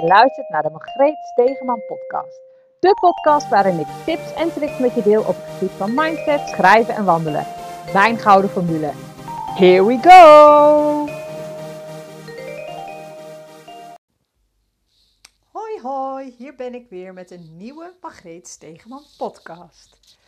Je 0.00 0.06
luistert 0.06 0.48
naar 0.48 0.62
de 0.62 0.70
Margreet 0.70 1.16
Stegeman 1.32 1.82
podcast. 1.86 2.40
De 2.80 2.94
podcast 3.00 3.48
waarin 3.48 3.78
ik 3.78 3.86
tips 4.04 4.34
en 4.34 4.52
tricks 4.52 4.78
met 4.78 4.94
je 4.94 5.02
deel 5.02 5.20
op 5.20 5.34
het 5.36 5.44
gebied 5.44 5.70
van 5.70 5.94
mindset, 5.94 6.48
schrijven 6.48 6.94
en 6.94 7.04
wandelen. 7.04 7.46
Mijn 7.92 8.18
gouden 8.18 8.50
formule. 8.50 8.90
Here 9.54 9.84
we 9.84 9.98
go! 10.02 11.08
Hoi 15.52 15.80
hoi, 15.80 16.34
hier 16.38 16.54
ben 16.54 16.74
ik 16.74 16.88
weer 16.88 17.12
met 17.12 17.30
een 17.30 17.56
nieuwe 17.56 17.94
Margreet 18.00 18.48
Stegeman 18.48 19.04
podcast. 19.18 20.18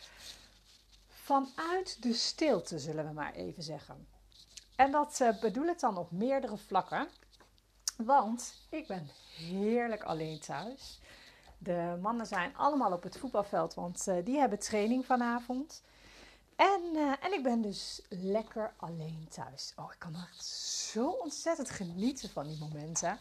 Vanuit 1.07 2.03
de 2.03 2.13
stilte 2.13 2.79
zullen 2.79 3.07
we 3.07 3.13
maar 3.13 3.33
even 3.33 3.63
zeggen. 3.63 4.07
En 4.75 4.91
dat 4.91 5.19
uh, 5.21 5.39
bedoel 5.39 5.65
ik 5.65 5.79
dan 5.79 5.97
op 5.97 6.11
meerdere 6.11 6.57
vlakken. 6.57 7.07
Want 7.97 8.53
ik 8.69 8.87
ben 8.87 9.09
heerlijk 9.35 10.03
alleen 10.03 10.39
thuis. 10.39 10.99
De 11.57 11.97
mannen 12.01 12.25
zijn 12.25 12.55
allemaal 12.55 12.91
op 12.91 13.03
het 13.03 13.17
voetbalveld, 13.17 13.73
want 13.73 14.07
uh, 14.07 14.25
die 14.25 14.37
hebben 14.37 14.59
training 14.59 15.05
vanavond. 15.05 15.83
En, 16.55 16.81
uh, 16.93 17.13
en 17.19 17.33
ik 17.33 17.43
ben 17.43 17.61
dus 17.61 18.01
lekker 18.09 18.73
alleen 18.77 19.27
thuis. 19.29 19.73
Oh, 19.75 19.91
ik 19.91 19.99
kan 19.99 20.15
echt 20.15 20.45
zo 20.45 21.09
ontzettend 21.09 21.69
genieten 21.69 22.29
van 22.29 22.47
die 22.47 22.57
momenten. 22.59 23.17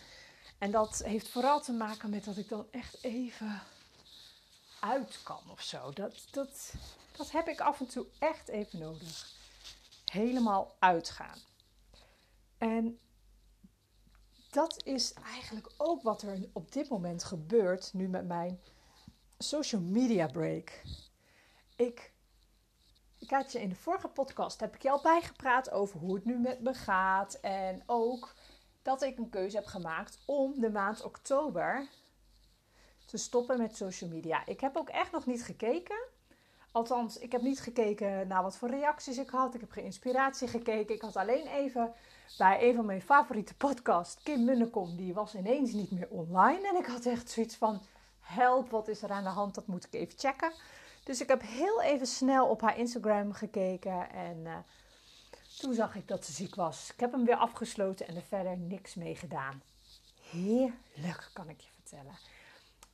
En 0.58 0.70
dat 0.70 1.02
heeft 1.04 1.28
vooral 1.28 1.60
te 1.60 1.72
maken 1.72 2.10
met 2.10 2.24
dat 2.24 2.36
ik 2.36 2.48
dan 2.48 2.66
echt 2.70 3.02
even 3.02 3.62
uit 4.80 5.20
kan 5.22 5.42
of 5.50 5.60
zo. 5.62 5.92
Dat, 5.92 6.26
dat, 6.30 6.74
dat 7.16 7.30
heb 7.30 7.48
ik 7.48 7.60
af 7.60 7.80
en 7.80 7.86
toe 7.86 8.06
echt 8.18 8.48
even 8.48 8.78
nodig. 8.78 9.34
Helemaal 10.04 10.76
uitgaan. 10.78 11.38
En 12.58 12.98
dat 14.56 14.83
is 14.84 15.12
eigenlijk 15.12 15.70
ook 15.77 16.02
wat 16.02 16.23
er 16.23 16.48
op 16.52 16.73
dit 16.73 16.88
moment 16.88 17.24
gebeurt 17.24 17.90
nu 17.93 18.09
met 18.09 18.26
mijn 18.26 18.60
social 19.38 19.80
media 19.80 20.26
break. 20.26 20.82
Ik, 21.76 22.13
had 23.26 23.52
je 23.52 23.60
in 23.60 23.68
de 23.68 23.74
vorige 23.74 24.09
podcast 24.09 24.60
heb 24.60 24.74
ik 24.74 24.82
je 24.82 24.90
al 24.90 25.01
bijgepraat 25.02 25.71
over 25.71 25.98
hoe 25.98 26.15
het 26.15 26.24
nu 26.24 26.38
met 26.38 26.60
me 26.60 26.74
gaat 26.74 27.35
en 27.35 27.82
ook 27.87 28.35
dat 28.82 29.02
ik 29.02 29.18
een 29.18 29.30
keuze 29.30 29.57
heb 29.57 29.66
gemaakt 29.66 30.18
om 30.26 30.60
de 30.60 30.70
maand 30.70 31.02
oktober 31.02 31.88
te 33.07 33.16
stoppen 33.16 33.59
met 33.59 33.76
social 33.76 34.10
media. 34.10 34.46
Ik 34.46 34.60
heb 34.60 34.76
ook 34.76 34.88
echt 34.88 35.13
nog 35.13 35.26
niet 35.26 35.45
gekeken. 35.45 35.98
Althans, 36.73 37.18
ik 37.18 37.32
heb 37.32 37.43
niet 37.43 37.60
gekeken 37.60 38.29
naar 38.29 38.43
wat 38.43 38.57
voor 38.57 38.70
reacties 38.70 39.18
ik 39.18 39.30
had. 39.30 39.54
Ik 39.54 39.60
heb 39.60 39.70
geen 39.70 39.85
inspiratie 39.85 40.48
gekeken. 40.48 40.95
Ik 40.95 41.02
had 41.02 41.16
alleen 41.16 41.46
even 41.46 41.95
bij 42.38 42.69
een 42.69 42.74
van 42.74 42.87
mijn 42.87 43.02
favoriete 43.02 43.55
podcasts, 43.55 44.23
Kim 44.23 44.45
Munnekom, 44.45 44.96
die 44.96 45.15
was 45.15 45.35
ineens 45.35 45.73
niet 45.73 45.91
meer 45.91 46.09
online. 46.09 46.69
En 46.69 46.77
ik 46.77 46.87
had 46.87 47.07
echt 47.07 47.30
zoiets 47.30 47.57
van, 47.57 47.82
help, 48.21 48.71
wat 48.71 48.88
is 48.88 49.02
er 49.02 49.10
aan 49.10 49.24
de 49.24 49.29
hand? 49.29 49.55
Dat 49.55 49.66
moet 49.66 49.85
ik 49.85 49.95
even 49.95 50.19
checken. 50.19 50.52
Dus 51.04 51.21
ik 51.21 51.29
heb 51.29 51.43
heel 51.43 51.82
even 51.82 52.07
snel 52.07 52.47
op 52.47 52.60
haar 52.60 52.79
Instagram 52.79 53.32
gekeken 53.32 54.10
en 54.10 54.37
uh, 54.37 54.57
toen 55.59 55.74
zag 55.74 55.95
ik 55.95 56.09
dat 56.09 56.24
ze 56.24 56.32
ziek 56.32 56.54
was. 56.54 56.91
Ik 56.93 57.01
heb 57.01 57.13
hem 57.13 57.24
weer 57.24 57.37
afgesloten 57.37 58.09
en 58.09 58.16
er 58.16 58.23
verder 58.23 58.57
niks 58.57 58.95
mee 58.95 59.16
gedaan. 59.16 59.63
Heerlijk, 60.30 61.30
kan 61.32 61.49
ik 61.49 61.60
je 61.60 61.69
vertellen. 61.74 62.19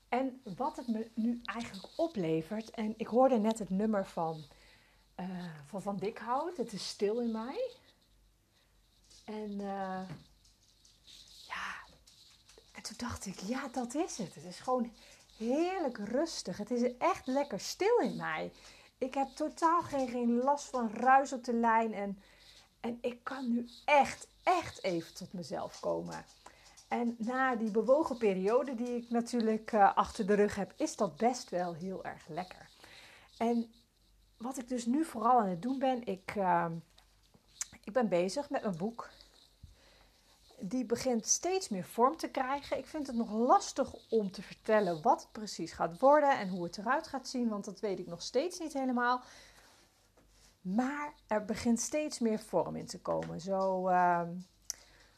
En 0.09 0.43
wat 0.57 0.77
het 0.77 0.89
me 0.89 1.11
nu 1.15 1.41
eigenlijk 1.45 1.89
oplevert, 1.97 2.71
en 2.71 2.95
ik 2.97 3.07
hoorde 3.07 3.39
net 3.39 3.59
het 3.59 3.71
nummer 3.71 4.07
van 4.07 4.45
uh, 5.21 5.45
van, 5.67 5.83
van 5.83 5.97
Dikhout, 5.97 6.57
Het 6.57 6.73
is 6.73 6.89
stil 6.89 7.21
in 7.21 7.31
mij. 7.31 7.71
En 9.25 9.51
uh, 9.51 10.09
ja, 11.47 11.75
en 12.73 12.83
toen 12.83 12.97
dacht 12.97 13.27
ik, 13.27 13.39
ja, 13.39 13.69
dat 13.69 13.95
is 13.95 14.19
het. 14.19 14.35
Het 14.35 14.45
is 14.45 14.59
gewoon 14.59 14.93
heerlijk 15.37 15.99
rustig. 15.99 16.57
Het 16.57 16.71
is 16.71 16.97
echt 16.97 17.27
lekker 17.27 17.61
stil 17.61 17.99
in 17.99 18.17
mij. 18.17 18.53
Ik 18.99 19.15
heb 19.15 19.29
totaal 19.29 19.83
geen, 19.83 20.09
geen 20.09 20.37
last 20.37 20.65
van 20.65 20.91
ruis 20.91 21.33
op 21.33 21.45
de 21.45 21.55
lijn. 21.55 21.95
En, 21.95 22.23
en 22.81 22.99
ik 23.01 23.25
kan 23.25 23.53
nu 23.53 23.69
echt, 23.85 24.27
echt 24.43 24.83
even 24.83 25.15
tot 25.15 25.33
mezelf 25.33 25.81
komen. 25.81 26.25
En 26.89 27.17
na 27.19 27.57
die 27.57 27.71
bewogen 27.71 28.17
periode 28.17 28.75
die 28.75 28.97
ik 28.97 29.11
natuurlijk 29.11 29.73
uh, 29.73 29.97
achter 29.97 30.27
de 30.27 30.35
rug 30.35 30.55
heb, 30.55 30.73
is 30.77 30.97
dat 30.97 31.17
best 31.17 31.51
wel 31.51 31.75
heel 31.75 32.05
erg 32.05 32.29
lekker. 32.29 32.69
En 33.39 33.73
wat 34.37 34.59
ik 34.59 34.69
dus 34.69 34.87
nu 34.87 35.05
vooral 35.05 35.41
aan 35.41 35.49
het 35.49 35.63
doen 35.63 35.79
ben, 35.79 36.07
ik, 36.07 36.35
uh, 36.37 36.67
ik 37.85 37.93
ben 37.93 38.09
bezig 38.09 38.51
met 38.51 38.63
mijn 38.63 38.77
boek. 38.77 39.11
Die 40.59 40.85
begint 40.85 41.27
steeds 41.27 41.69
meer 41.69 41.85
vorm 41.85 42.17
te 42.17 42.29
krijgen. 42.29 42.79
Ik 42.79 42.87
vind 42.87 43.07
het 43.07 43.17
nog 43.17 43.33
lastig 43.33 43.95
om 44.09 44.31
te 44.31 44.43
vertellen 44.43 45.03
wat 45.03 45.21
het 45.23 45.33
precies 45.33 45.73
gaat 45.73 45.99
worden 45.99 46.39
en 46.39 46.49
hoe 46.49 46.65
het 46.65 46.79
eruit 46.79 47.07
gaat 47.07 47.29
zien, 47.29 47.49
want 47.49 47.65
dat 47.65 47.81
weet 47.81 47.99
ik 47.99 48.07
nog 48.07 48.23
steeds 48.23 48.59
niet 48.59 48.73
helemaal. 48.73 49.23
Maar 50.61 51.13
er 51.27 51.45
begint 51.45 51.81
steeds 51.81 52.19
meer 52.19 52.39
vorm 52.39 52.77
in 52.77 52.87
te 52.87 53.01
komen. 53.01 53.41
Zo, 53.41 53.89
uh, 53.89 54.23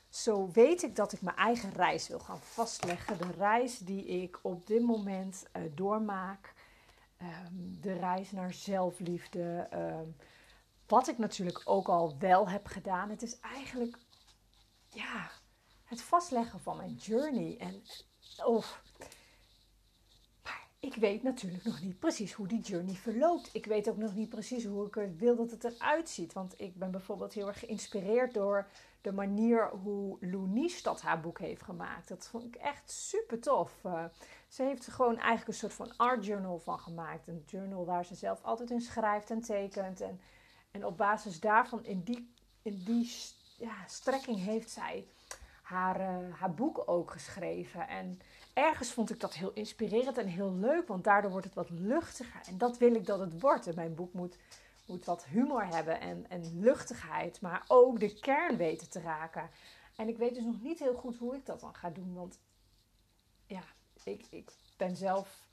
zo 0.08 0.50
weet 0.52 0.82
ik 0.82 0.96
dat 0.96 1.12
ik 1.12 1.22
mijn 1.22 1.36
eigen 1.36 1.72
reis 1.72 2.08
wil 2.08 2.18
gaan 2.18 2.40
vastleggen. 2.40 3.18
De 3.18 3.30
reis 3.38 3.78
die 3.78 4.04
ik 4.04 4.38
op 4.42 4.66
dit 4.66 4.82
moment 4.82 5.44
uh, 5.56 5.62
doormaak. 5.74 6.54
Um, 7.22 7.78
de 7.80 7.92
reis 7.92 8.30
naar 8.30 8.52
zelfliefde. 8.52 9.68
Um, 9.72 10.16
wat 10.94 11.08
ik 11.08 11.18
natuurlijk 11.18 11.62
ook 11.64 11.88
al 11.88 12.16
wel 12.18 12.48
heb 12.48 12.66
gedaan. 12.66 13.10
Het 13.10 13.22
is 13.22 13.40
eigenlijk 13.40 13.98
ja, 14.88 15.30
het 15.84 16.02
vastleggen 16.02 16.60
van 16.60 16.76
mijn 16.76 16.94
journey. 16.94 17.56
En 17.58 17.82
of. 18.44 18.82
Ik 20.80 20.94
weet 20.94 21.22
natuurlijk 21.22 21.64
nog 21.64 21.80
niet 21.80 21.98
precies 21.98 22.32
hoe 22.32 22.46
die 22.46 22.60
journey 22.60 22.94
verloopt. 22.94 23.50
Ik 23.52 23.66
weet 23.66 23.88
ook 23.88 23.96
nog 23.96 24.14
niet 24.14 24.28
precies 24.28 24.64
hoe 24.64 24.86
ik 24.86 25.18
wil 25.18 25.36
dat 25.36 25.50
het 25.50 25.64
eruit 25.64 26.08
ziet. 26.08 26.32
Want 26.32 26.60
ik 26.60 26.78
ben 26.78 26.90
bijvoorbeeld 26.90 27.32
heel 27.32 27.46
erg 27.46 27.58
geïnspireerd 27.58 28.34
door 28.34 28.66
de 29.00 29.12
manier 29.12 29.70
hoe 29.70 30.16
Lou 30.20 30.72
dat 30.82 31.00
haar 31.00 31.20
boek 31.20 31.38
heeft 31.38 31.62
gemaakt. 31.62 32.08
Dat 32.08 32.28
vond 32.28 32.44
ik 32.44 32.54
echt 32.54 32.90
super 32.90 33.40
tof. 33.40 33.80
Uh, 33.86 34.04
ze 34.48 34.62
heeft 34.62 34.86
er 34.86 34.92
gewoon 34.92 35.16
eigenlijk 35.16 35.48
een 35.48 35.54
soort 35.54 35.74
van 35.74 35.96
art 35.96 36.26
journal 36.26 36.58
van 36.58 36.80
gemaakt. 36.80 37.28
Een 37.28 37.42
journal 37.46 37.84
waar 37.84 38.04
ze 38.04 38.14
zelf 38.14 38.42
altijd 38.42 38.70
in 38.70 38.80
schrijft 38.80 39.30
en 39.30 39.40
tekent. 39.40 40.00
En, 40.00 40.20
en 40.74 40.86
op 40.86 40.96
basis 40.96 41.40
daarvan, 41.40 41.84
in 41.84 42.02
die, 42.02 42.32
in 42.62 42.82
die 42.84 43.10
ja, 43.58 43.74
strekking, 43.86 44.38
heeft 44.38 44.70
zij 44.70 45.06
haar, 45.62 46.00
uh, 46.00 46.34
haar 46.34 46.54
boek 46.54 46.82
ook 46.86 47.10
geschreven. 47.10 47.88
En 47.88 48.20
ergens 48.52 48.92
vond 48.92 49.10
ik 49.10 49.20
dat 49.20 49.34
heel 49.34 49.52
inspirerend 49.52 50.18
en 50.18 50.26
heel 50.26 50.52
leuk, 50.52 50.88
want 50.88 51.04
daardoor 51.04 51.30
wordt 51.30 51.46
het 51.46 51.54
wat 51.54 51.70
luchtiger. 51.70 52.40
En 52.46 52.58
dat 52.58 52.78
wil 52.78 52.94
ik 52.94 53.06
dat 53.06 53.18
het 53.18 53.40
wordt. 53.40 53.66
En 53.66 53.74
mijn 53.74 53.94
boek 53.94 54.12
moet 54.12 54.36
moet 54.86 55.04
wat 55.04 55.24
humor 55.24 55.66
hebben 55.66 56.00
en, 56.00 56.30
en 56.30 56.60
luchtigheid, 56.60 57.40
maar 57.40 57.64
ook 57.68 58.00
de 58.00 58.18
kern 58.20 58.56
weten 58.56 58.90
te 58.90 59.00
raken. 59.00 59.50
En 59.96 60.08
ik 60.08 60.16
weet 60.16 60.34
dus 60.34 60.44
nog 60.44 60.62
niet 60.62 60.78
heel 60.78 60.94
goed 60.94 61.16
hoe 61.16 61.34
ik 61.34 61.46
dat 61.46 61.60
dan 61.60 61.74
ga 61.74 61.90
doen, 61.90 62.14
want 62.14 62.38
ja, 63.46 63.62
ik, 64.02 64.26
ik 64.30 64.52
ben 64.76 64.96
zelf 64.96 65.46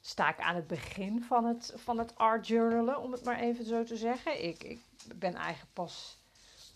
sta 0.00 0.28
ik 0.28 0.38
aan 0.38 0.54
het 0.54 0.66
begin 0.66 1.22
van 1.22 1.44
het, 1.44 1.72
van 1.76 1.98
het 1.98 2.16
art 2.16 2.46
journalen, 2.46 3.00
om 3.00 3.12
het 3.12 3.24
maar 3.24 3.38
even 3.38 3.64
zo 3.64 3.84
te 3.84 3.96
zeggen. 3.96 4.44
Ik, 4.44 4.62
ik 4.62 4.82
ben 5.14 5.34
eigenlijk 5.34 5.72
pas, 5.72 6.18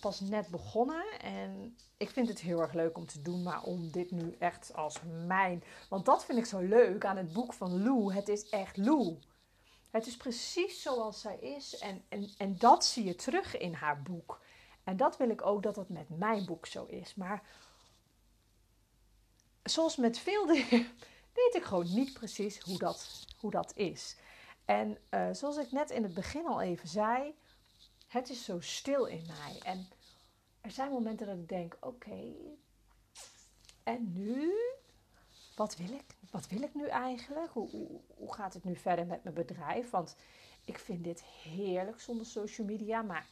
pas 0.00 0.20
net 0.20 0.48
begonnen 0.48 1.04
en 1.20 1.76
ik 1.96 2.10
vind 2.10 2.28
het 2.28 2.40
heel 2.40 2.60
erg 2.60 2.72
leuk 2.72 2.96
om 2.96 3.06
te 3.06 3.22
doen, 3.22 3.42
maar 3.42 3.62
om 3.62 3.90
dit 3.90 4.10
nu 4.10 4.36
echt 4.38 4.74
als 4.74 4.96
mijn... 5.26 5.64
Want 5.88 6.04
dat 6.04 6.24
vind 6.24 6.38
ik 6.38 6.46
zo 6.46 6.60
leuk 6.60 7.04
aan 7.04 7.16
het 7.16 7.32
boek 7.32 7.52
van 7.52 7.82
Lou. 7.82 8.14
Het 8.14 8.28
is 8.28 8.48
echt 8.48 8.76
Lou. 8.76 9.18
Het 9.90 10.06
is 10.06 10.16
precies 10.16 10.82
zoals 10.82 11.20
zij 11.20 11.38
is 11.38 11.78
en, 11.78 12.04
en, 12.08 12.30
en 12.38 12.56
dat 12.58 12.84
zie 12.84 13.04
je 13.04 13.14
terug 13.14 13.56
in 13.58 13.74
haar 13.74 14.02
boek. 14.02 14.40
En 14.84 14.96
dat 14.96 15.16
wil 15.16 15.30
ik 15.30 15.46
ook 15.46 15.62
dat 15.62 15.76
het 15.76 15.88
met 15.88 16.08
mijn 16.08 16.44
boek 16.44 16.66
zo 16.66 16.84
is. 16.84 17.14
Maar 17.14 17.42
zoals 19.62 19.96
met 19.96 20.18
veel 20.18 20.46
dingen 20.46 20.86
weet 21.32 21.54
ik 21.54 21.64
gewoon 21.64 21.94
niet 21.94 22.12
precies 22.12 22.60
hoe 22.60 22.78
dat, 22.78 23.26
hoe 23.38 23.50
dat 23.50 23.72
is. 23.76 24.16
En 24.64 24.98
uh, 25.10 25.28
zoals 25.32 25.56
ik 25.56 25.72
net 25.72 25.90
in 25.90 26.02
het 26.02 26.14
begin 26.14 26.46
al 26.46 26.60
even 26.60 26.88
zei, 26.88 27.34
het 28.08 28.30
is 28.30 28.44
zo 28.44 28.60
stil 28.60 29.04
in 29.04 29.26
mij. 29.26 29.60
En 29.62 29.88
er 30.60 30.70
zijn 30.70 30.90
momenten 30.90 31.26
dat 31.26 31.36
ik 31.36 31.48
denk: 31.48 31.76
oké, 31.80 32.34
en 33.82 34.12
nu? 34.12 34.52
wat 35.56 35.76
wil 35.76 35.92
ik? 35.92 36.16
Wat 36.30 36.48
wil 36.48 36.62
ik 36.62 36.74
nu 36.74 36.86
eigenlijk? 36.86 37.52
Hoe, 37.52 37.70
hoe, 37.70 38.00
hoe, 38.16 38.34
gaat 38.34 38.54
het 38.54 38.64
nu 38.64 38.76
verder 38.76 39.06
met 39.06 39.22
mijn 39.22 39.34
bedrijf? 39.34 39.90
Want 39.90 40.16
ik 40.64 40.78
vind 40.78 41.04
dit 41.04 41.22
heerlijk 41.22 42.00
zonder 42.00 42.26
social 42.26 42.66
media. 42.66 43.02
Maar 43.02 43.26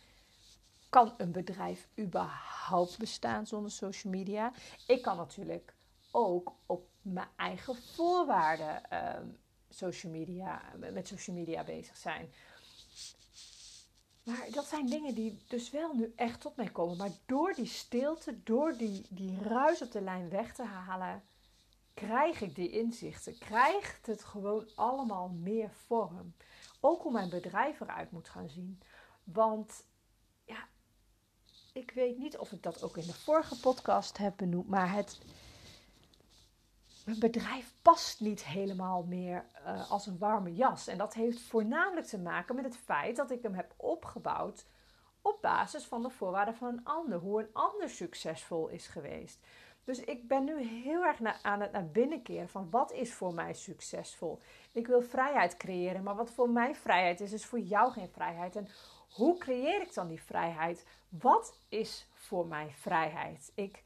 kan 0.88 1.14
een 1.17 1.32
bedrijf 1.32 1.88
überhaupt 1.99 2.99
bestaan 2.99 3.47
zonder 3.47 3.70
social 3.70 4.12
media? 4.12 4.52
Ik 4.87 5.02
kan 5.02 5.17
natuurlijk 5.17 5.75
ook 6.11 6.55
op 6.67 6.88
mijn 7.02 7.29
eigen 7.37 7.76
voorwaarden 7.76 8.82
um, 9.19 9.38
social 9.69 10.12
media, 10.12 10.62
met 10.76 11.08
social 11.08 11.37
media 11.37 11.64
bezig 11.64 11.97
zijn. 11.97 12.32
Maar 14.23 14.47
dat 14.50 14.67
zijn 14.67 14.87
dingen 14.87 15.14
die 15.14 15.43
dus 15.49 15.70
wel 15.70 15.94
nu 15.94 16.12
echt 16.17 16.41
tot 16.41 16.56
mij 16.56 16.69
komen. 16.69 16.97
Maar 16.97 17.11
door 17.26 17.55
die 17.55 17.67
stilte, 17.67 18.43
door 18.43 18.76
die, 18.76 19.06
die 19.08 19.43
ruis 19.43 19.82
op 19.82 19.93
de 19.93 20.00
lijn 20.00 20.29
weg 20.29 20.55
te 20.55 20.64
halen, 20.64 21.23
krijg 21.94 22.41
ik 22.41 22.55
die 22.55 22.70
inzichten, 22.70 23.38
krijgt 23.38 24.06
het 24.06 24.25
gewoon 24.25 24.69
allemaal 24.75 25.29
meer 25.29 25.70
vorm. 25.87 26.35
Ook 26.81 27.02
hoe 27.02 27.12
mijn 27.12 27.29
bedrijf 27.29 27.81
eruit 27.81 28.11
moet 28.11 28.29
gaan 28.29 28.49
zien. 28.49 28.81
Want 29.25 29.85
ja, 30.44 30.69
ik 31.73 31.91
weet 31.91 32.19
niet 32.19 32.38
of 32.38 32.52
ik 32.52 32.62
dat 32.62 32.82
ook 32.82 32.97
in 32.97 33.06
de 33.06 33.14
vorige 33.14 33.61
podcast 33.61 34.19
heb 34.19 34.37
benoemd, 34.37 34.69
maar 34.69 34.93
het, 34.93 35.20
mijn 37.19 37.33
bedrijf 37.33 37.73
past 37.83 38.21
niet 38.21 38.45
helemaal 38.45 39.03
meer 39.03 39.45
uh, 39.67 39.91
als 39.91 40.07
een 40.07 40.19
warme 40.19 40.55
jas. 40.55 40.87
En 40.87 40.99
dat 40.99 41.15
heeft 41.15 41.41
voornamelijk 41.41 42.07
te 42.07 42.19
maken 42.19 42.55
met 42.55 42.65
het 42.65 42.77
feit 42.77 43.17
dat 43.17 43.31
ik 43.31 43.43
hem 43.43 43.55
heb 43.55 43.75
opgebouwd 43.77 44.67
op 45.23 45.39
basis 45.43 45.85
van 45.85 46.03
de 46.03 46.11
voorwaarden 46.11 46.55
van 46.55 46.69
een 46.69 46.85
ander. 46.85 47.19
Hoe 47.19 47.41
een 47.41 47.51
ander 47.53 47.89
succesvol 47.89 48.69
is 48.69 48.87
geweest. 48.87 49.39
Dus 49.85 50.01
ik 50.01 50.29
ben 50.29 50.45
nu 50.45 50.62
heel 50.62 51.05
erg 51.05 51.43
aan 51.43 51.61
het 51.61 51.73
naar 51.73 51.91
binnen 51.91 52.23
keren 52.23 52.49
van 52.49 52.71
wat 52.71 52.93
is 52.93 53.15
voor 53.15 53.35
mij 53.35 53.55
succesvol. 53.55 54.41
Ik 54.73 54.87
wil 54.87 55.03
vrijheid 55.03 55.57
creëren, 55.57 56.03
maar 56.03 56.17
wat 56.17 56.31
voor 56.31 56.51
mij 56.51 56.75
vrijheid 56.75 57.21
is, 57.21 57.33
is 57.33 57.45
voor 57.45 57.59
jou 57.59 57.93
geen 57.93 58.09
vrijheid. 58.09 58.57
En 58.57 58.69
hoe 59.11 59.39
creëer 59.39 59.83
ik 59.83 59.95
dan 59.95 60.09
die 60.09 60.23
vrijheid? 60.23 60.87
Wat 61.09 61.59
is 61.69 62.09
voor 62.12 62.47
mij 62.47 62.73
vrijheid? 62.77 63.53
Ik, 63.55 63.83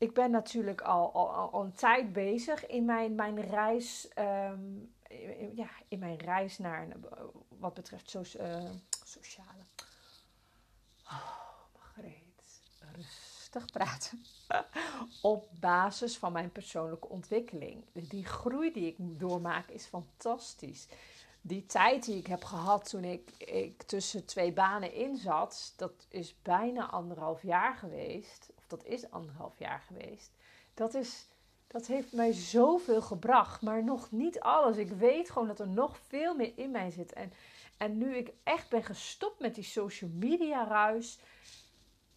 ik 0.00 0.14
ben 0.14 0.30
natuurlijk 0.30 0.80
al, 0.80 1.12
al, 1.12 1.30
al 1.30 1.64
een 1.64 1.72
tijd 1.72 2.12
bezig 2.12 2.66
in 2.66 2.84
mijn, 2.84 3.14
mijn 3.14 3.40
reis. 3.40 4.08
Ehm, 4.08 4.60
ja, 5.54 5.68
in 5.88 5.98
mijn 5.98 6.16
reis 6.16 6.58
naar 6.58 6.88
wat 7.48 7.74
betreft 7.74 8.14
uh, 8.14 8.22
sociale. 9.04 9.62
Oh, 11.04 11.96
rustig 12.92 13.66
praten. 13.72 14.24
Op 15.22 15.48
basis 15.60 16.18
van 16.18 16.32
mijn 16.32 16.52
persoonlijke 16.52 17.08
ontwikkeling. 17.08 17.84
Die 17.92 18.24
groei 18.24 18.72
die 18.72 18.86
ik 18.86 18.96
doormaak 18.98 19.68
is 19.68 19.86
fantastisch 19.86 20.88
die 21.42 21.66
tijd 21.66 22.04
die 22.04 22.16
ik 22.16 22.26
heb 22.26 22.44
gehad 22.44 22.88
toen 22.88 23.04
ik, 23.04 23.30
ik 23.38 23.82
tussen 23.82 24.24
twee 24.24 24.52
banen 24.52 24.92
in 24.92 25.16
zat, 25.16 25.72
dat 25.76 26.06
is 26.08 26.42
bijna 26.42 26.90
anderhalf 26.90 27.42
jaar 27.42 27.74
geweest. 27.74 28.48
Dat 28.70 28.84
is 28.84 29.10
anderhalf 29.10 29.58
jaar 29.58 29.80
geweest. 29.86 30.30
Dat, 30.74 30.94
is, 30.94 31.26
dat 31.66 31.86
heeft 31.86 32.12
mij 32.12 32.32
zoveel 32.32 33.02
gebracht, 33.02 33.62
maar 33.62 33.84
nog 33.84 34.10
niet 34.10 34.40
alles. 34.40 34.76
Ik 34.76 34.90
weet 34.90 35.30
gewoon 35.30 35.48
dat 35.48 35.60
er 35.60 35.68
nog 35.68 35.98
veel 35.98 36.34
meer 36.34 36.52
in 36.56 36.70
mij 36.70 36.90
zit. 36.90 37.12
En, 37.12 37.32
en 37.76 37.98
nu 37.98 38.16
ik 38.16 38.32
echt 38.42 38.68
ben 38.68 38.84
gestopt 38.84 39.40
met 39.40 39.54
die 39.54 39.64
social 39.64 40.10
media 40.10 40.66
ruis, 40.66 41.18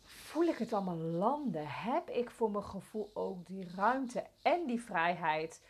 voel 0.01 0.44
ik 0.44 0.57
het 0.57 0.73
allemaal 0.73 0.97
landen. 0.97 1.67
Heb 1.67 2.09
ik 2.09 2.29
voor 2.29 2.51
mijn 2.51 2.63
gevoel 2.63 3.11
ook 3.13 3.45
die 3.47 3.67
ruimte 3.75 4.23
en 4.41 4.65
die 4.67 4.81
vrijheid 4.81 5.61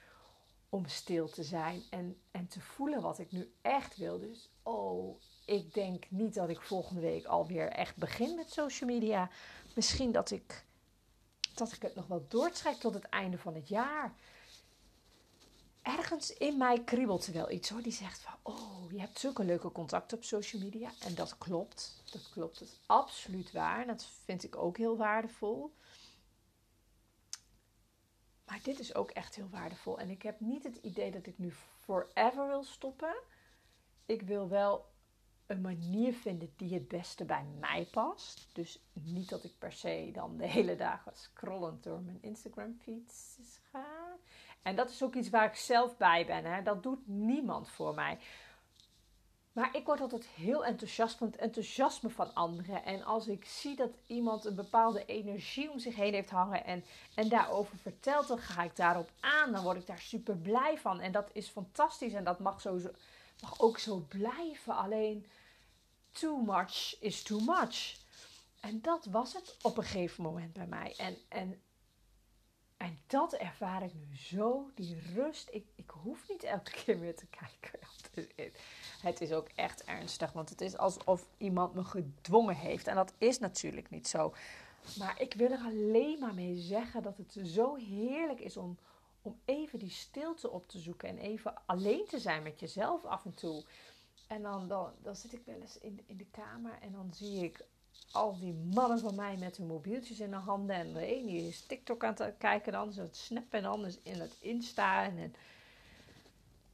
om 0.69 0.87
stil 0.87 1.29
te 1.29 1.43
zijn 1.43 1.81
en, 1.89 2.17
en 2.31 2.47
te 2.47 2.61
voelen 2.61 3.01
wat 3.01 3.19
ik 3.19 3.31
nu 3.31 3.53
echt 3.61 3.97
wil. 3.97 4.19
Dus 4.19 4.49
oh, 4.63 5.19
ik 5.45 5.73
denk 5.73 6.05
niet 6.09 6.33
dat 6.33 6.49
ik 6.49 6.61
volgende 6.61 7.01
week 7.01 7.25
alweer 7.25 7.69
echt 7.69 7.95
begin 7.95 8.35
met 8.35 8.51
social 8.51 8.89
media. 8.89 9.29
Misschien 9.75 10.11
dat 10.11 10.31
ik, 10.31 10.65
dat 11.57 11.71
ik 11.71 11.81
het 11.81 11.95
nog 11.95 12.07
wel 12.07 12.25
doortrek 12.27 12.75
tot 12.75 12.93
het 12.93 13.03
einde 13.03 13.37
van 13.37 13.55
het 13.55 13.67
jaar. 13.67 14.13
Ergens 15.81 16.33
in 16.33 16.57
mij 16.57 16.83
kriebelt 16.83 17.27
er 17.27 17.33
wel 17.33 17.51
iets 17.51 17.69
hoor. 17.69 17.81
Die 17.81 17.91
zegt 17.91 18.19
van, 18.19 18.33
oh, 18.41 18.91
je 18.91 18.99
hebt 18.99 19.19
zulke 19.19 19.43
leuke 19.43 19.71
contacten 19.71 20.17
op 20.17 20.23
social 20.23 20.61
media. 20.61 20.91
En 20.99 21.15
dat 21.15 21.37
klopt. 21.37 22.03
Dat 22.11 22.29
klopt. 22.29 22.59
Dat 22.59 22.67
is 22.67 22.79
absoluut 22.85 23.51
waar. 23.51 23.85
Dat 23.85 24.05
vind 24.23 24.43
ik 24.43 24.55
ook 24.55 24.77
heel 24.77 24.97
waardevol. 24.97 25.73
Maar 28.45 28.59
dit 28.63 28.79
is 28.79 28.95
ook 28.95 29.11
echt 29.11 29.35
heel 29.35 29.49
waardevol. 29.49 29.99
En 29.99 30.09
ik 30.09 30.21
heb 30.21 30.39
niet 30.39 30.63
het 30.63 30.77
idee 30.77 31.11
dat 31.11 31.25
ik 31.25 31.37
nu 31.37 31.53
forever 31.79 32.47
wil 32.47 32.63
stoppen. 32.63 33.15
Ik 34.05 34.21
wil 34.21 34.49
wel 34.49 34.92
een 35.53 35.61
manier 35.61 36.13
vinden 36.13 36.53
die 36.57 36.73
het 36.73 36.87
beste 36.87 37.25
bij 37.25 37.45
mij 37.59 37.87
past. 37.91 38.47
Dus 38.53 38.79
niet 38.93 39.29
dat 39.29 39.43
ik 39.43 39.53
per 39.57 39.71
se 39.71 40.09
dan 40.13 40.37
de 40.37 40.47
hele 40.47 40.75
dagen 40.75 41.11
scrollend 41.15 41.83
door 41.83 42.01
mijn 42.01 42.17
Instagram 42.21 42.77
feeds 42.83 43.37
ga. 43.71 44.15
En 44.61 44.75
dat 44.75 44.89
is 44.89 45.03
ook 45.03 45.15
iets 45.15 45.29
waar 45.29 45.45
ik 45.45 45.55
zelf 45.55 45.97
bij 45.97 46.25
ben. 46.25 46.45
Hè. 46.45 46.61
Dat 46.61 46.83
doet 46.83 47.07
niemand 47.07 47.69
voor 47.69 47.93
mij. 47.93 48.19
Maar 49.53 49.75
ik 49.75 49.85
word 49.85 50.01
altijd 50.01 50.25
heel 50.25 50.65
enthousiast 50.65 51.17
van 51.17 51.27
het 51.27 51.35
enthousiasme 51.35 52.09
van 52.09 52.33
anderen. 52.33 52.85
En 52.85 53.03
als 53.03 53.27
ik 53.27 53.45
zie 53.45 53.75
dat 53.75 53.91
iemand 54.07 54.45
een 54.45 54.55
bepaalde 54.55 55.05
energie 55.05 55.71
om 55.71 55.79
zich 55.79 55.95
heen 55.95 56.13
heeft 56.13 56.29
hangen 56.29 56.65
en, 56.65 56.83
en 57.15 57.29
daarover 57.29 57.77
vertelt, 57.77 58.27
dan 58.27 58.37
ga 58.37 58.63
ik 58.63 58.75
daarop 58.75 59.09
aan. 59.19 59.51
Dan 59.51 59.63
word 59.63 59.77
ik 59.77 59.87
daar 59.87 59.99
super 59.99 60.37
blij 60.37 60.77
van. 60.77 60.99
En 60.99 61.11
dat 61.11 61.29
is 61.33 61.47
fantastisch 61.47 62.13
en 62.13 62.23
dat 62.23 62.39
mag, 62.39 62.61
zo, 62.61 62.79
mag 63.41 63.59
ook 63.59 63.77
zo 63.77 64.05
blijven. 64.07 64.75
Alleen, 64.75 65.25
too 66.19 66.37
much 66.37 66.97
is 66.99 67.23
too 67.23 67.39
much. 67.39 67.95
En 68.59 68.81
dat 68.81 69.05
was 69.05 69.33
het 69.33 69.57
op 69.61 69.77
een 69.77 69.83
gegeven 69.83 70.23
moment 70.23 70.53
bij 70.53 70.67
mij. 70.67 70.93
En, 70.97 71.17
en, 71.27 71.61
en 72.77 72.99
dat 73.07 73.33
ervaar 73.33 73.83
ik 73.83 73.93
nu 73.93 74.17
zo, 74.17 74.71
die 74.75 75.01
rust. 75.13 75.49
Ik, 75.51 75.65
ik 75.75 75.89
hoef 75.89 76.29
niet 76.29 76.43
elke 76.43 76.71
keer 76.83 76.97
meer 76.97 77.15
te 77.15 77.25
kijken 77.25 77.79
het 79.01 79.21
is 79.21 79.31
ook 79.31 79.47
echt 79.55 79.83
ernstig. 79.83 80.31
Want 80.31 80.49
het 80.49 80.61
is 80.61 80.77
alsof 80.77 81.27
iemand 81.37 81.73
me 81.73 81.83
gedwongen 81.83 82.55
heeft. 82.55 82.87
En 82.87 82.95
dat 82.95 83.13
is 83.17 83.39
natuurlijk 83.39 83.89
niet 83.89 84.07
zo. 84.07 84.33
Maar 84.97 85.21
ik 85.21 85.33
wil 85.33 85.51
er 85.51 85.63
alleen 85.65 86.19
maar 86.19 86.33
mee 86.33 86.55
zeggen 86.55 87.03
dat 87.03 87.17
het 87.17 87.37
zo 87.43 87.75
heerlijk 87.75 88.39
is 88.39 88.57
om, 88.57 88.77
om 89.21 89.39
even 89.45 89.79
die 89.79 89.89
stilte 89.89 90.49
op 90.49 90.67
te 90.67 90.79
zoeken. 90.79 91.09
En 91.09 91.17
even 91.17 91.53
alleen 91.65 92.05
te 92.07 92.19
zijn 92.19 92.43
met 92.43 92.59
jezelf 92.59 93.05
af 93.05 93.25
en 93.25 93.33
toe. 93.33 93.63
En 94.27 94.41
dan, 94.41 94.67
dan, 95.01 95.15
zit 95.15 95.33
ik 95.33 95.41
wel 95.45 95.61
eens 95.61 95.77
in, 95.77 96.03
in 96.05 96.17
de 96.17 96.27
kamer 96.31 96.77
en 96.81 96.91
dan 96.91 97.13
zie 97.13 97.43
ik 97.43 97.65
al 98.11 98.39
die 98.39 98.53
mannen 98.53 98.99
van 98.99 99.15
mij 99.15 99.37
met 99.37 99.57
hun 99.57 99.67
mobieltjes 99.67 100.19
in 100.19 100.29
de 100.29 100.35
handen. 100.35 100.75
En 100.75 100.93
de 100.93 101.15
een 101.15 101.25
die 101.25 101.47
is 101.47 101.65
TikTok 101.65 102.03
aan 102.03 102.15
het 102.17 102.37
kijken, 102.37 102.71
de 102.71 102.77
ander 102.77 102.95
is 102.95 103.01
het 103.01 103.17
snappen 103.17 103.57
en 103.57 103.63
de 103.63 103.69
ander 103.69 103.87
is 103.87 103.99
in 104.03 104.19
het 104.19 104.35
Insta 104.39 105.03
en 105.03 105.35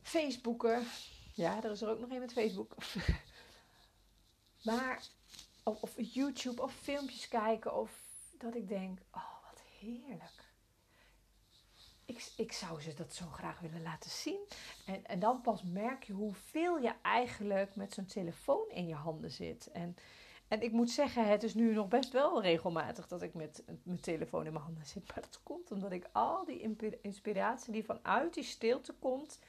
Facebooken. 0.01 0.87
Ja, 1.33 1.63
er 1.63 1.71
is 1.71 1.81
er 1.81 1.89
ook 1.89 1.99
nog 1.99 2.09
een 2.09 2.19
met 2.19 2.33
Facebook. 2.33 2.75
maar, 4.63 5.03
of, 5.63 5.81
of 5.81 5.93
YouTube 5.97 6.61
of 6.61 6.73
filmpjes 6.73 7.27
kijken. 7.27 7.75
Of 7.75 7.91
dat 8.37 8.55
ik 8.55 8.67
denk, 8.67 8.99
oh 9.11 9.43
wat 9.49 9.61
heerlijk. 9.79 10.48
Ik, 12.09 12.31
ik 12.35 12.51
zou 12.51 12.81
ze 12.81 12.93
dat 12.93 13.13
zo 13.13 13.25
graag 13.25 13.59
willen 13.59 13.81
laten 13.81 14.09
zien. 14.09 14.39
En, 14.85 15.05
en 15.05 15.19
dan 15.19 15.41
pas 15.41 15.63
merk 15.63 16.03
je 16.03 16.13
hoeveel 16.13 16.77
je 16.77 16.93
eigenlijk 17.01 17.75
met 17.75 17.93
zo'n 17.93 18.05
telefoon 18.05 18.69
in 18.69 18.87
je 18.87 18.95
handen 18.95 19.31
zit. 19.31 19.71
En, 19.71 19.95
en 20.47 20.61
ik 20.61 20.71
moet 20.71 20.91
zeggen, 20.91 21.27
het 21.27 21.43
is 21.43 21.53
nu 21.53 21.73
nog 21.73 21.87
best 21.87 22.11
wel 22.11 22.41
regelmatig 22.41 23.07
dat 23.07 23.21
ik 23.21 23.33
met 23.33 23.63
mijn 23.83 23.99
telefoon 23.99 24.45
in 24.45 24.53
mijn 24.53 24.63
handen 24.63 24.85
zit. 24.85 25.07
Maar 25.07 25.21
dat 25.21 25.39
komt 25.43 25.71
omdat 25.71 25.91
ik 25.91 26.09
al 26.11 26.45
die 26.45 26.77
inspiratie 27.01 27.73
die 27.73 27.85
vanuit 27.85 28.33
die 28.33 28.43
stilte 28.43 28.93
komt, 28.93 29.39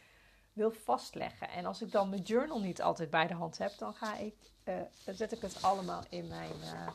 wil 0.53 0.71
vastleggen. 0.71 1.49
En 1.49 1.65
als 1.65 1.83
ik 1.83 1.91
dan 1.91 2.09
mijn 2.09 2.23
journal 2.23 2.61
niet 2.61 2.83
altijd 2.83 3.11
bij 3.11 3.27
de 3.27 3.35
hand 3.35 3.59
heb, 3.59 3.79
dan 3.79 3.95
ga 3.95 4.17
ik, 4.17 4.35
uh, 4.65 4.81
zet 5.07 5.33
ik 5.33 5.41
het 5.41 5.63
allemaal 5.63 6.03
in 6.09 6.29
mijn, 6.29 6.57
uh, 6.63 6.89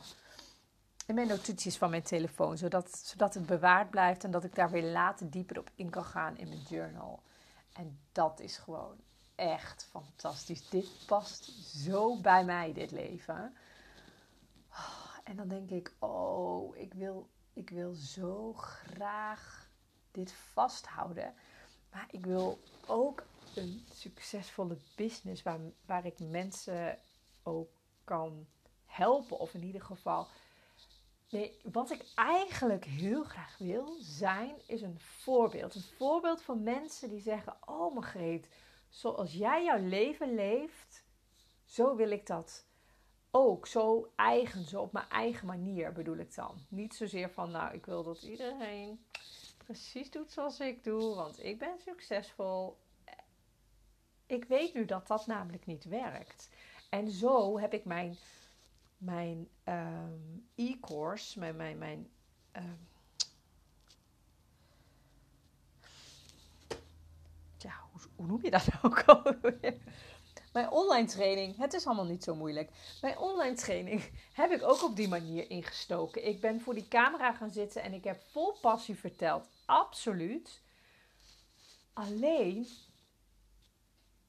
in 1.06 1.14
mijn 1.14 1.28
notities 1.28 1.76
van 1.76 1.90
mijn 1.90 2.02
telefoon. 2.02 2.58
Zodat, 2.58 2.96
zodat 2.96 3.34
het 3.34 3.46
bewaard 3.46 3.90
blijft 3.90 4.24
en 4.24 4.30
dat 4.30 4.44
ik 4.44 4.54
daar 4.54 4.70
weer 4.70 4.90
later 4.92 5.30
dieper 5.30 5.58
op 5.58 5.70
in 5.74 5.90
kan 5.90 6.04
gaan 6.04 6.36
in 6.36 6.48
mijn 6.48 6.62
journal. 6.68 7.22
En 7.72 7.98
dat 8.12 8.40
is 8.40 8.56
gewoon 8.56 8.96
echt 9.34 9.88
fantastisch. 9.90 10.68
Dit 10.68 10.88
past 11.06 11.44
zo 11.64 12.20
bij 12.20 12.44
mij, 12.44 12.72
dit 12.72 12.90
leven. 12.90 13.56
En 15.24 15.36
dan 15.36 15.48
denk 15.48 15.70
ik, 15.70 15.92
oh, 15.98 16.76
ik 16.76 16.94
wil, 16.94 17.28
ik 17.52 17.70
wil 17.70 17.92
zo 17.94 18.52
graag 18.52 19.68
dit 20.10 20.32
vasthouden. 20.32 21.34
Maar 21.92 22.06
ik 22.10 22.26
wil 22.26 22.58
ook 22.86 23.24
een 23.54 23.86
succesvolle 23.92 24.76
business 24.96 25.42
waar, 25.42 25.60
waar 25.86 26.06
ik 26.06 26.18
mensen 26.18 26.98
ook 27.42 27.70
kan 28.04 28.46
helpen. 28.86 29.38
Of 29.38 29.54
in 29.54 29.62
ieder 29.62 29.82
geval. 29.82 30.26
Nee, 31.30 31.58
wat 31.62 31.90
ik 31.90 32.04
eigenlijk 32.14 32.84
heel 32.84 33.24
graag 33.24 33.58
wil 33.58 33.96
zijn, 34.00 34.54
is 34.66 34.82
een 34.82 35.00
voorbeeld. 35.00 35.74
Een 35.74 35.82
voorbeeld 35.96 36.42
van 36.42 36.62
mensen 36.62 37.08
die 37.08 37.20
zeggen: 37.20 37.56
Oh, 37.66 37.94
Margreet, 37.94 38.48
zoals 38.88 39.32
jij 39.32 39.64
jouw 39.64 39.82
leven 39.82 40.34
leeft, 40.34 41.04
zo 41.64 41.96
wil 41.96 42.10
ik 42.10 42.26
dat 42.26 42.66
ook. 43.30 43.66
Zo 43.66 44.12
eigen, 44.16 44.64
zo 44.64 44.80
op 44.80 44.92
mijn 44.92 45.08
eigen 45.08 45.46
manier 45.46 45.92
bedoel 45.92 46.16
ik 46.16 46.34
dan. 46.34 46.66
Niet 46.68 46.94
zozeer 46.94 47.30
van: 47.30 47.50
Nou, 47.50 47.74
ik 47.74 47.86
wil 47.86 48.02
dat 48.02 48.22
iedereen 48.22 49.04
precies 49.56 50.10
doet 50.10 50.32
zoals 50.32 50.60
ik 50.60 50.84
doe, 50.84 51.14
want 51.14 51.44
ik 51.44 51.58
ben 51.58 51.78
succesvol 51.84 52.76
ik 54.26 54.44
weet 54.44 54.74
nu 54.74 54.84
dat 54.84 55.06
dat 55.06 55.26
namelijk 55.26 55.66
niet 55.66 55.84
werkt. 55.84 56.48
En 56.90 57.10
zo 57.10 57.58
heb 57.58 57.72
ik 57.72 57.84
mijn, 57.84 58.16
mijn 58.96 59.48
ehm, 59.64 60.38
e-course, 60.54 61.38
mijn, 61.38 61.56
mijn, 61.56 61.78
mijn, 61.78 62.10
um, 62.56 62.88
ja, 67.58 67.74
hoe, 68.16 68.26
noem 68.26 68.42
je 68.42 68.50
dat 68.50 68.68
ook? 68.82 69.04
Mijn 70.52 70.70
online 70.70 71.06
training, 71.06 71.56
het 71.56 71.72
is 71.74 71.86
allemaal 71.86 72.04
niet 72.04 72.24
zo 72.24 72.34
moeilijk. 72.34 72.70
Mijn 73.00 73.18
online 73.18 73.54
training 73.54 74.10
heb 74.32 74.50
ik 74.50 74.62
ook 74.62 74.82
op 74.82 74.96
die 74.96 75.08
manier 75.08 75.50
ingestoken. 75.50 76.26
Ik 76.26 76.40
ben 76.40 76.60
voor 76.60 76.74
die 76.74 76.88
camera 76.88 77.32
gaan 77.32 77.50
zitten 77.50 77.82
en 77.82 77.92
ik 77.92 78.04
heb 78.04 78.22
vol 78.30 78.52
passie 78.60 78.96
verteld. 78.96 79.48
Absoluut. 79.64 80.62
Alleen, 81.92 82.66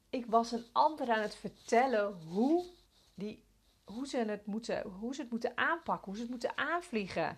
ik 0.10 0.26
was 0.26 0.52
een 0.52 0.66
ander 0.72 1.10
aan 1.10 1.22
het 1.22 1.36
vertellen 1.36 2.22
hoe, 2.28 2.66
die, 3.14 3.47
hoe, 3.88 4.08
ze 4.08 4.18
het 4.18 4.46
moeten, 4.46 4.82
hoe 5.00 5.16
ze 5.16 5.22
het 5.22 5.32
moeten 5.32 5.58
aanpakken, 5.58 6.06
hoe 6.06 6.16
ze 6.16 6.22
het 6.22 6.30
moeten 6.30 6.58
aanvliegen. 6.58 7.38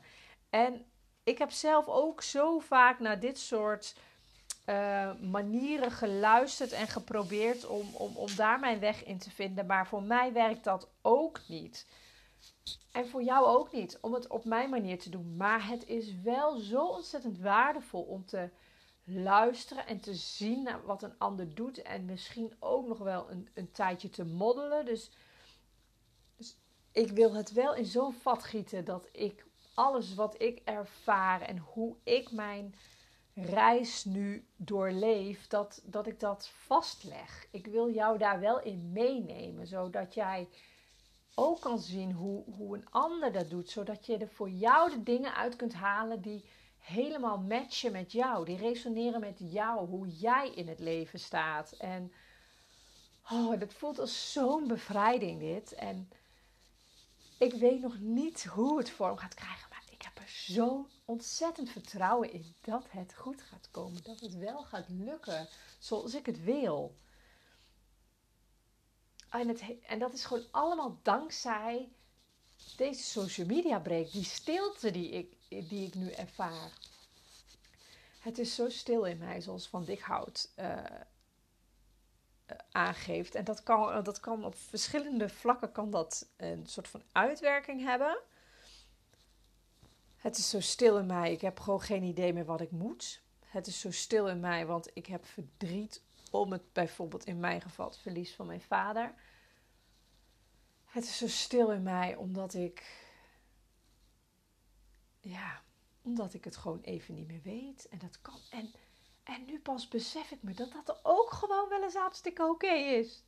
En 0.50 0.86
ik 1.24 1.38
heb 1.38 1.51
zelf 1.51 1.88
ook 1.88 2.22
zo 2.22 2.60
vaak 2.60 3.00
naar 3.00 3.20
dit 3.20 3.39
soort 3.39 3.96
uh, 4.65 5.13
manieren 5.22 5.91
geluisterd 5.91 6.72
en 6.72 6.88
geprobeerd 6.88 7.65
om, 7.65 7.88
om, 7.94 8.15
om 8.15 8.36
daar 8.36 8.60
mijn 8.60 8.79
weg 8.79 9.03
in 9.03 9.18
te 9.18 9.32
vinden. 9.32 9.65
Maar 9.65 9.88
voor 9.88 10.03
mij 10.03 10.34
werkt 10.34 10.63
dat 10.63 10.89
ook 11.01 11.39
niet. 11.48 11.88
En 12.91 13.08
voor 13.08 13.24
jou 13.24 13.46
ook 13.46 13.72
niet, 13.72 13.98
om 14.01 14.13
het 14.13 14.27
op 14.27 14.46
mijn 14.46 14.70
manier 14.70 15.00
te 15.00 15.10
doen. 15.10 15.36
Maar 15.38 15.68
het 15.68 15.88
is 15.88 16.22
wel 16.22 16.58
zo 16.58 16.86
ontzettend 16.86 17.39
waardevol 17.39 18.01
om 18.01 18.25
te 18.25 18.50
luisteren 19.03 19.88
en 19.88 20.00
te 20.00 20.13
zien 20.13 20.63
naar 20.63 20.86
wat 20.86 21.03
een 21.03 21.18
ander 21.18 21.56
doet. 21.56 21.82
En 21.82 22.06
misschien 22.06 22.53
ook 22.60 22.88
nog 22.88 22.98
wel 22.98 23.32
een, 23.32 23.50
een 23.53 23.72
tijdje 23.72 24.10
te 24.10 24.25
moddelen. 24.25 24.86
Dus 24.86 25.12
ik 27.00 27.12
wil 27.12 27.34
het 27.34 27.51
wel 27.51 27.75
in 27.75 27.86
zo'n 27.86 28.13
vat 28.13 28.44
gieten 28.44 28.86
dat 28.86 29.10
ik 29.12 29.46
alles 29.74 30.15
wat 30.15 30.41
ik 30.41 30.62
ervaar 30.63 31.41
en 31.41 31.58
hoe 31.58 31.96
ik 32.03 32.32
mijn 32.32 32.75
reis 33.34 34.06
nu 34.06 34.46
doorleef, 34.56 35.48
dat, 35.48 35.82
dat 35.84 36.08
ik 36.08 36.20
dat 36.20 36.48
vastleg. 36.48 37.48
Ik 37.51 37.65
wil 37.65 37.91
jou 37.91 38.18
daar 38.18 38.39
wel 38.39 38.62
in 38.62 38.91
meenemen, 38.91 39.68
zodat 39.68 40.13
jij 40.13 40.48
ook 41.36 41.62
kan 41.62 41.79
zien 41.79 42.12
hoe, 42.12 42.44
hoe 42.56 42.77
een 42.77 42.89
ander 42.89 43.32
dat 43.32 43.50
doet, 43.50 43.70
zodat 43.70 44.06
je 44.06 44.18
er 44.18 44.29
voor 44.29 44.50
jou 44.50 44.89
de 44.89 45.03
dingen 45.03 45.36
uit 45.36 45.56
kunt 45.56 45.74
halen 45.74 46.22
die 46.22 46.46
helemaal 46.77 47.38
matchen 47.38 47.91
met 47.91 48.12
jou, 48.12 48.46
die 48.46 48.58
resoneren 48.58 49.20
met 49.20 49.38
jou, 49.39 49.88
hoe 49.88 50.08
jij 50.08 50.51
in 50.56 50.68
het 50.68 50.79
leven 50.79 51.20
staat. 51.20 51.72
En 51.72 52.12
oh, 53.32 53.60
dat 53.60 53.74
voelt 53.74 54.00
als 54.00 54.32
zo'n 54.32 54.68
bevrijding 54.68 55.39
dit. 55.39 55.74
En 55.74 56.10
ik 57.39 57.53
weet 57.53 57.81
nog 57.81 58.00
niet 58.00 58.46
hoe 58.46 58.77
het 58.77 58.89
vorm 58.89 59.17
gaat 59.17 59.34
krijgen, 59.34 59.69
maar 59.69 59.84
ik 59.91 60.01
heb 60.01 60.17
er 60.17 60.27
zo'n 60.27 60.88
ontzettend 61.05 61.69
vertrouwen 61.69 62.31
in 62.31 62.55
dat 62.62 62.86
het 62.89 63.13
goed 63.15 63.41
gaat 63.41 63.67
komen. 63.72 64.03
Dat 64.03 64.19
het 64.19 64.36
wel 64.36 64.63
gaat 64.63 64.89
lukken 64.89 65.48
zoals 65.79 66.13
ik 66.13 66.25
het 66.25 66.43
wil. 66.43 66.96
En, 69.29 69.48
het, 69.48 69.63
en 69.88 70.00
dat 70.00 70.13
is 70.13 70.25
gewoon 70.25 70.46
allemaal 70.51 71.00
dankzij 71.01 71.89
deze 72.75 73.03
social 73.03 73.48
media 73.48 73.79
break. 73.79 74.12
Die 74.12 74.24
stilte 74.24 74.91
die 74.91 75.10
ik, 75.10 75.36
die 75.69 75.88
ik 75.88 75.96
nu 75.96 76.12
ervaar. 76.12 76.72
Het 78.19 78.38
is 78.38 78.55
zo 78.55 78.69
stil 78.69 79.03
in 79.03 79.17
mij, 79.17 79.41
zoals 79.41 79.67
Van 79.67 79.86
Dikhout 79.86 80.50
uh, 80.60 80.84
aangeeft. 82.72 83.36
En 83.36 83.44
dat 83.44 83.63
kan, 83.63 84.03
dat 84.03 84.20
kan 84.20 84.46
op 84.46 84.56
verschillende 84.56 85.29
vlakken 85.29 85.72
kan 85.72 85.91
dat 85.91 86.29
een 86.38 86.65
soort 86.65 86.88
van 86.88 87.01
uitwerking 87.12 87.84
hebben. 87.84 88.20
Het 90.15 90.38
is 90.38 90.50
zo 90.50 90.60
stil 90.60 90.98
in 90.98 91.06
mij. 91.06 91.32
Ik 91.32 91.41
heb 91.41 91.60
gewoon 91.60 91.82
geen 91.82 92.03
idee 92.03 92.34
meer 92.34 92.46
wat 92.46 92.62
ik 92.62 92.72
moet. 92.72 93.22
Het 93.46 93.68
is 93.68 93.79
zo 93.79 93.91
stil 93.91 94.27
in 94.27 94.39
mij, 94.39 94.65
want 94.65 94.89
ik 94.94 95.06
heb 95.06 95.25
verdriet 95.25 96.01
om 96.32 96.51
het 96.51 96.74
bijvoorbeeld 96.74 97.25
in 97.25 97.39
mijn 97.39 97.62
geval 97.62 97.86
het 97.86 97.98
verlies 97.98 98.36
van 98.36 98.46
mijn 98.46 98.62
vader. 98.62 99.13
Het 100.86 101.03
is 101.03 101.18
zo 101.18 101.27
stil 101.27 101.72
in 101.72 101.84
mij 101.84 102.15
omdat 102.15 102.53
ik. 102.53 103.08
Ja, 105.20 105.62
omdat 106.01 106.34
ik 106.34 106.44
het 106.44 106.58
gewoon 106.58 106.82
even 106.82 107.13
niet 107.13 107.27
meer 107.27 107.41
weet. 107.44 107.88
En 107.89 107.98
dat 107.98 108.22
kan. 108.22 108.39
En, 108.50 108.72
en 109.30 109.46
nu 109.46 109.60
pas 109.60 109.88
besef 109.88 110.32
ik 110.32 110.44
me 110.44 110.54
dat 110.54 110.72
dat 110.72 111.00
ook 111.04 111.32
gewoon 111.32 111.70
wel 111.70 111.84
eens 111.84 111.96
hartstikke 111.96 112.44
oké 112.44 112.74
is. 112.74 113.24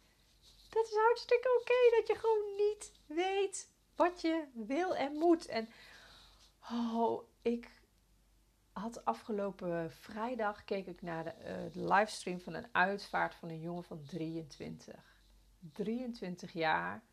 Dat 0.70 0.88
is 0.88 0.96
hartstikke 0.96 1.60
oké 1.62 1.98
dat 1.98 2.08
je 2.08 2.15
gewoon 2.15 2.55
niet 2.55 2.91
weet 3.05 3.72
wat 3.96 4.22
je 4.22 4.48
wil 4.53 4.96
en 4.96 5.13
moet. 5.13 5.46
En 5.46 5.70
Oh, 6.70 7.24
ik 7.41 7.81
had 8.72 9.05
afgelopen 9.05 9.91
vrijdag 9.91 10.63
keek 10.63 10.88
ik 10.88 11.01
naar 11.01 11.24
de, 11.24 11.70
uh, 11.74 11.88
livestream 11.89 12.39
van 12.39 12.53
een 12.53 12.67
uitvaart 12.72 13.36
van 13.36 13.50
een 13.50 13.60
jongen 13.60 13.84
van 13.84 14.03
23. 14.03 15.20
23 15.74 16.53
jaar. 16.53 17.03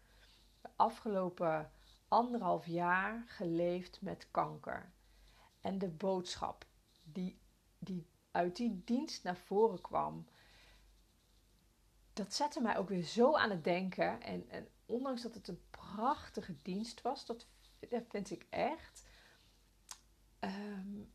De 0.61 0.69
afgelopen 0.77 1.71
anderhalf 2.09 2.67
jaar 2.67 3.25
geleefd 3.27 4.01
met 4.01 4.29
kanker. 4.31 4.93
En 5.61 5.79
de 5.79 5.89
boodschap 5.89 6.67
die, 7.03 7.39
die 7.79 8.07
uit 8.31 8.57
die 8.57 8.83
dienst 8.85 9.23
naar 9.23 9.37
voren 9.37 9.81
kwam, 9.81 10.27
dat 12.13 12.35
zette 12.35 12.61
mij 12.61 12.77
ook 12.77 12.89
weer 12.89 13.03
zo 13.03 13.35
aan 13.35 13.51
het 13.51 13.65
denken. 13.65 14.21
En, 14.21 14.51
en 14.51 14.69
ondanks 14.87 15.23
dat 15.23 15.35
het 15.35 15.49
een 15.49 15.63
prachtige 15.71 16.57
dienst 16.63 17.03
was, 17.03 17.27
dat, 17.27 17.47
dat 17.89 18.05
vind 18.09 18.31
ik 18.31 18.47
echt 18.51 19.07
um, 20.41 21.13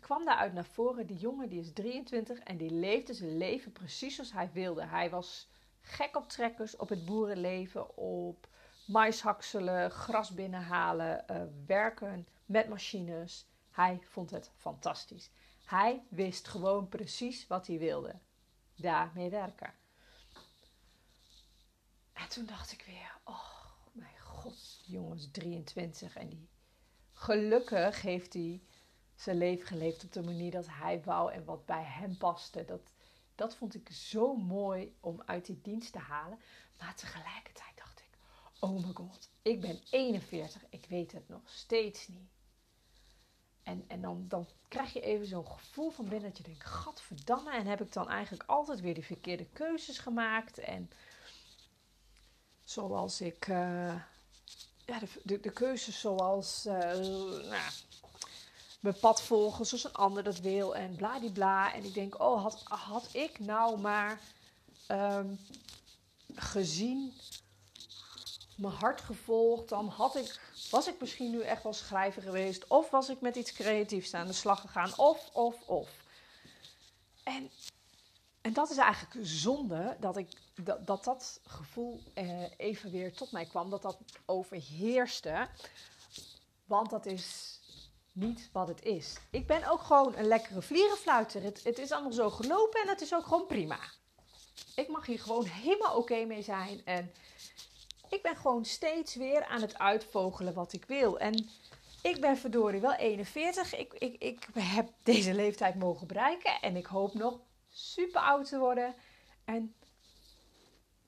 kwam 0.00 0.24
daaruit 0.24 0.52
naar 0.52 0.64
voren. 0.64 1.06
Die 1.06 1.16
jongen 1.16 1.48
die 1.48 1.60
is 1.60 1.72
23 1.72 2.38
en 2.38 2.56
die 2.56 2.70
leefde 2.70 3.14
zijn 3.14 3.36
leven 3.36 3.72
precies 3.72 4.14
zoals 4.14 4.32
hij 4.32 4.50
wilde. 4.52 4.86
Hij 4.86 5.10
was 5.10 5.50
gek 5.80 6.16
op 6.16 6.28
trekkers, 6.28 6.76
op 6.76 6.88
het 6.88 7.04
boerenleven, 7.04 7.96
op 7.96 8.48
maishakselen, 8.86 9.90
gras 9.90 10.34
binnenhalen, 10.34 11.24
uh, 11.30 11.42
werken 11.66 12.28
met 12.46 12.68
machines. 12.68 13.50
Hij 13.70 14.00
vond 14.04 14.30
het 14.30 14.50
fantastisch. 14.56 15.30
Hij 15.72 16.02
wist 16.08 16.48
gewoon 16.48 16.88
precies 16.88 17.46
wat 17.46 17.66
hij 17.66 17.78
wilde. 17.78 18.18
Daarmee 18.76 19.30
werken. 19.30 19.74
En 22.12 22.28
toen 22.28 22.46
dacht 22.46 22.72
ik 22.72 22.82
weer, 22.86 23.20
oh 23.24 23.64
mijn 23.92 24.20
god, 24.20 24.82
jongens 24.86 25.30
23 25.30 26.16
en 26.16 26.28
die 26.28 26.48
gelukkig 27.12 28.02
heeft 28.02 28.32
hij 28.32 28.62
zijn 29.14 29.36
leven 29.36 29.66
geleefd 29.66 30.04
op 30.04 30.12
de 30.12 30.22
manier 30.22 30.50
dat 30.50 30.66
hij 30.68 31.02
wou 31.02 31.32
en 31.32 31.44
wat 31.44 31.66
bij 31.66 31.84
hem 31.84 32.16
paste. 32.16 32.64
Dat, 32.64 32.92
dat 33.34 33.56
vond 33.56 33.74
ik 33.74 33.88
zo 33.88 34.34
mooi 34.34 34.96
om 35.00 35.22
uit 35.26 35.46
die 35.46 35.60
dienst 35.62 35.92
te 35.92 35.98
halen. 35.98 36.38
Maar 36.78 36.94
tegelijkertijd 36.94 37.76
dacht 37.76 38.00
ik: 38.00 38.18
Oh 38.60 38.80
mijn 38.80 38.94
god, 38.94 39.30
ik 39.42 39.60
ben 39.60 39.80
41, 39.90 40.64
ik 40.68 40.86
weet 40.88 41.12
het 41.12 41.28
nog 41.28 41.48
steeds 41.48 42.08
niet. 42.08 42.30
En, 43.62 43.84
en 43.88 44.00
dan, 44.00 44.24
dan 44.28 44.46
krijg 44.68 44.92
je 44.92 45.00
even 45.00 45.26
zo'n 45.26 45.46
gevoel 45.46 45.90
van 45.90 46.08
binnen 46.08 46.28
dat 46.28 46.38
je 46.38 46.44
denkt: 46.44 46.64
Gadverdamme, 46.64 47.52
en 47.52 47.66
heb 47.66 47.80
ik 47.80 47.92
dan 47.92 48.08
eigenlijk 48.08 48.44
altijd 48.46 48.80
weer 48.80 48.94
de 48.94 49.02
verkeerde 49.02 49.46
keuzes 49.52 49.98
gemaakt? 49.98 50.58
En 50.58 50.90
zoals 52.64 53.20
ik. 53.20 53.46
Uh, 53.48 53.94
ja, 54.86 54.98
de, 55.22 55.40
de, 55.40 55.52
keuzes 55.52 56.00
zoals. 56.00 56.66
Uh, 56.66 56.72
nou, 56.72 57.72
mijn 58.80 58.98
pad 59.00 59.22
volgen 59.22 59.66
zoals 59.66 59.84
een 59.84 59.92
ander 59.92 60.22
dat 60.22 60.38
wil 60.38 60.76
en 60.76 60.96
bladibla. 60.96 61.74
En 61.74 61.84
ik 61.84 61.94
denk, 61.94 62.20
oh, 62.20 62.42
had, 62.42 62.62
had 62.64 63.08
ik 63.12 63.38
nou 63.38 63.80
maar 63.80 64.20
um, 64.88 65.38
gezien, 66.34 67.12
mijn 68.62 68.74
hart 68.74 69.00
gevolgd, 69.00 69.68
dan 69.68 69.88
had 69.88 70.16
ik, 70.16 70.40
was 70.70 70.88
ik 70.88 71.00
misschien 71.00 71.30
nu 71.30 71.40
echt 71.40 71.62
wel 71.62 71.72
schrijver 71.72 72.22
geweest. 72.22 72.66
Of 72.66 72.90
was 72.90 73.08
ik 73.08 73.20
met 73.20 73.36
iets 73.36 73.52
creatiefs 73.52 74.14
aan 74.14 74.26
de 74.26 74.32
slag 74.32 74.60
gegaan. 74.60 74.92
Of, 74.96 75.30
of, 75.32 75.68
of. 75.68 75.90
En, 77.22 77.50
en 78.40 78.52
dat 78.52 78.70
is 78.70 78.76
eigenlijk 78.76 79.26
zonde 79.26 79.96
dat 80.00 80.16
ik, 80.16 80.28
dat, 80.54 80.86
dat, 80.86 81.04
dat 81.04 81.40
gevoel 81.46 82.02
eh, 82.14 82.58
even 82.58 82.90
weer 82.90 83.12
tot 83.12 83.32
mij 83.32 83.44
kwam. 83.44 83.70
Dat 83.70 83.82
dat 83.82 83.98
overheerste. 84.26 85.48
Want 86.64 86.90
dat 86.90 87.06
is 87.06 87.58
niet 88.12 88.48
wat 88.52 88.68
het 88.68 88.82
is. 88.82 89.16
Ik 89.30 89.46
ben 89.46 89.70
ook 89.70 89.80
gewoon 89.80 90.16
een 90.16 90.28
lekkere 90.28 90.62
vlierenfluiter. 90.62 91.42
Het, 91.42 91.64
het 91.64 91.78
is 91.78 91.92
allemaal 91.92 92.12
zo 92.12 92.30
gelopen 92.30 92.80
en 92.80 92.88
het 92.88 93.00
is 93.00 93.14
ook 93.14 93.24
gewoon 93.24 93.46
prima. 93.46 93.78
Ik 94.74 94.88
mag 94.88 95.06
hier 95.06 95.20
gewoon 95.20 95.44
helemaal 95.44 95.96
oké 95.96 96.24
mee 96.24 96.42
zijn. 96.42 96.84
En 96.84 97.12
ik 98.12 98.22
ben 98.22 98.36
gewoon 98.36 98.64
steeds 98.64 99.14
weer 99.14 99.44
aan 99.44 99.60
het 99.60 99.78
uitvogelen 99.78 100.54
wat 100.54 100.72
ik 100.72 100.84
wil. 100.84 101.18
En 101.18 101.48
ik 102.02 102.20
ben 102.20 102.36
verdorie 102.36 102.80
wel 102.80 102.94
41. 102.94 103.74
Ik, 103.74 103.92
ik, 103.92 104.16
ik 104.18 104.48
heb 104.58 104.88
deze 105.02 105.34
leeftijd 105.34 105.74
mogen 105.74 106.06
bereiken. 106.06 106.60
En 106.60 106.76
ik 106.76 106.86
hoop 106.86 107.14
nog 107.14 107.40
super 107.70 108.20
oud 108.20 108.48
te 108.48 108.58
worden. 108.58 108.94
En 109.44 109.74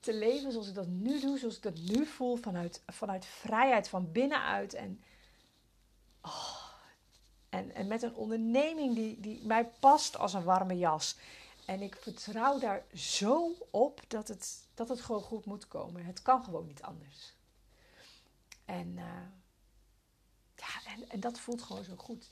te 0.00 0.14
leven 0.14 0.52
zoals 0.52 0.68
ik 0.68 0.74
dat 0.74 0.86
nu 0.86 1.20
doe. 1.20 1.38
Zoals 1.38 1.56
ik 1.56 1.62
dat 1.62 1.78
nu 1.78 2.06
voel. 2.06 2.36
Vanuit, 2.36 2.82
vanuit 2.86 3.26
vrijheid 3.26 3.88
van 3.88 4.12
binnenuit. 4.12 4.74
En 4.74 5.02
oh, 6.22 6.64
en, 7.48 7.74
en 7.74 7.86
met 7.86 8.02
een 8.02 8.14
onderneming 8.14 8.94
die, 8.94 9.20
die 9.20 9.40
mij 9.46 9.70
past 9.80 10.18
als 10.18 10.34
een 10.34 10.44
warme 10.44 10.78
jas. 10.78 11.16
En 11.66 11.82
ik 11.82 11.96
vertrouw 11.96 12.58
daar 12.58 12.84
zo 12.94 13.52
op 13.70 14.00
dat 14.08 14.28
het, 14.28 14.68
dat 14.74 14.88
het 14.88 15.00
gewoon 15.00 15.22
goed 15.22 15.44
moet 15.44 15.68
komen. 15.68 16.04
Het 16.04 16.22
kan 16.22 16.44
gewoon 16.44 16.66
niet 16.66 16.82
anders. 16.82 17.34
En, 18.64 18.88
uh, 18.88 19.04
ja, 20.56 20.92
en, 20.92 21.08
en 21.08 21.20
dat 21.20 21.40
voelt 21.40 21.62
gewoon 21.62 21.84
zo 21.84 21.96
goed. 21.96 22.28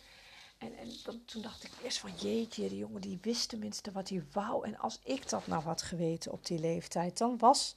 En, 0.58 0.76
en 0.76 1.24
toen 1.24 1.42
dacht 1.42 1.64
ik 1.64 1.70
eerst 1.82 1.98
van 1.98 2.14
jeetje, 2.14 2.68
die 2.68 2.78
jongen 2.78 3.00
die 3.00 3.18
wist 3.22 3.48
tenminste 3.48 3.92
wat 3.92 4.08
hij 4.08 4.24
wou. 4.32 4.66
En 4.66 4.78
als 4.78 5.00
ik 5.04 5.28
dat 5.28 5.46
nou 5.46 5.62
had 5.62 5.82
geweten 5.82 6.32
op 6.32 6.46
die 6.46 6.58
leeftijd, 6.58 7.18
dan 7.18 7.38
was 7.38 7.74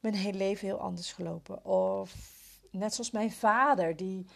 mijn 0.00 0.14
hele 0.14 0.38
leven 0.38 0.66
heel 0.66 0.80
anders 0.80 1.12
gelopen. 1.12 1.64
Of 1.64 2.14
net 2.70 2.94
zoals 2.94 3.10
mijn 3.10 3.32
vader, 3.32 3.96
die, 3.96 4.26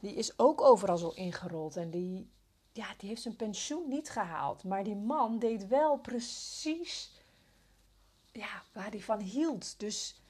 die 0.00 0.14
is 0.14 0.38
ook 0.38 0.60
overal 0.60 0.98
zo 0.98 1.08
ingerold. 1.08 1.76
En 1.76 1.90
die, 1.90 2.30
ja, 2.74 2.94
die 2.96 3.08
heeft 3.08 3.22
zijn 3.22 3.36
pensioen 3.36 3.88
niet 3.88 4.10
gehaald. 4.10 4.64
Maar 4.64 4.84
die 4.84 4.96
man 4.96 5.38
deed 5.38 5.66
wel 5.66 5.96
precies 5.98 7.10
ja, 8.32 8.62
waar 8.72 8.90
hij 8.90 9.00
van 9.00 9.20
hield. 9.20 9.78
Dus 9.78 10.20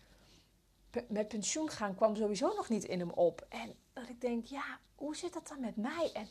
met 1.09 1.29
pensioen 1.29 1.71
gaan 1.71 1.95
kwam 1.95 2.17
sowieso 2.17 2.55
nog 2.55 2.69
niet 2.69 2.85
in 2.85 2.99
hem 2.99 3.11
op. 3.11 3.47
En 3.49 3.75
dat 3.93 4.09
ik 4.09 4.21
denk, 4.21 4.47
ja, 4.47 4.79
hoe 4.95 5.17
zit 5.17 5.33
dat 5.33 5.49
dan 5.49 5.61
met 5.61 5.77
mij? 5.77 6.11
En, 6.13 6.29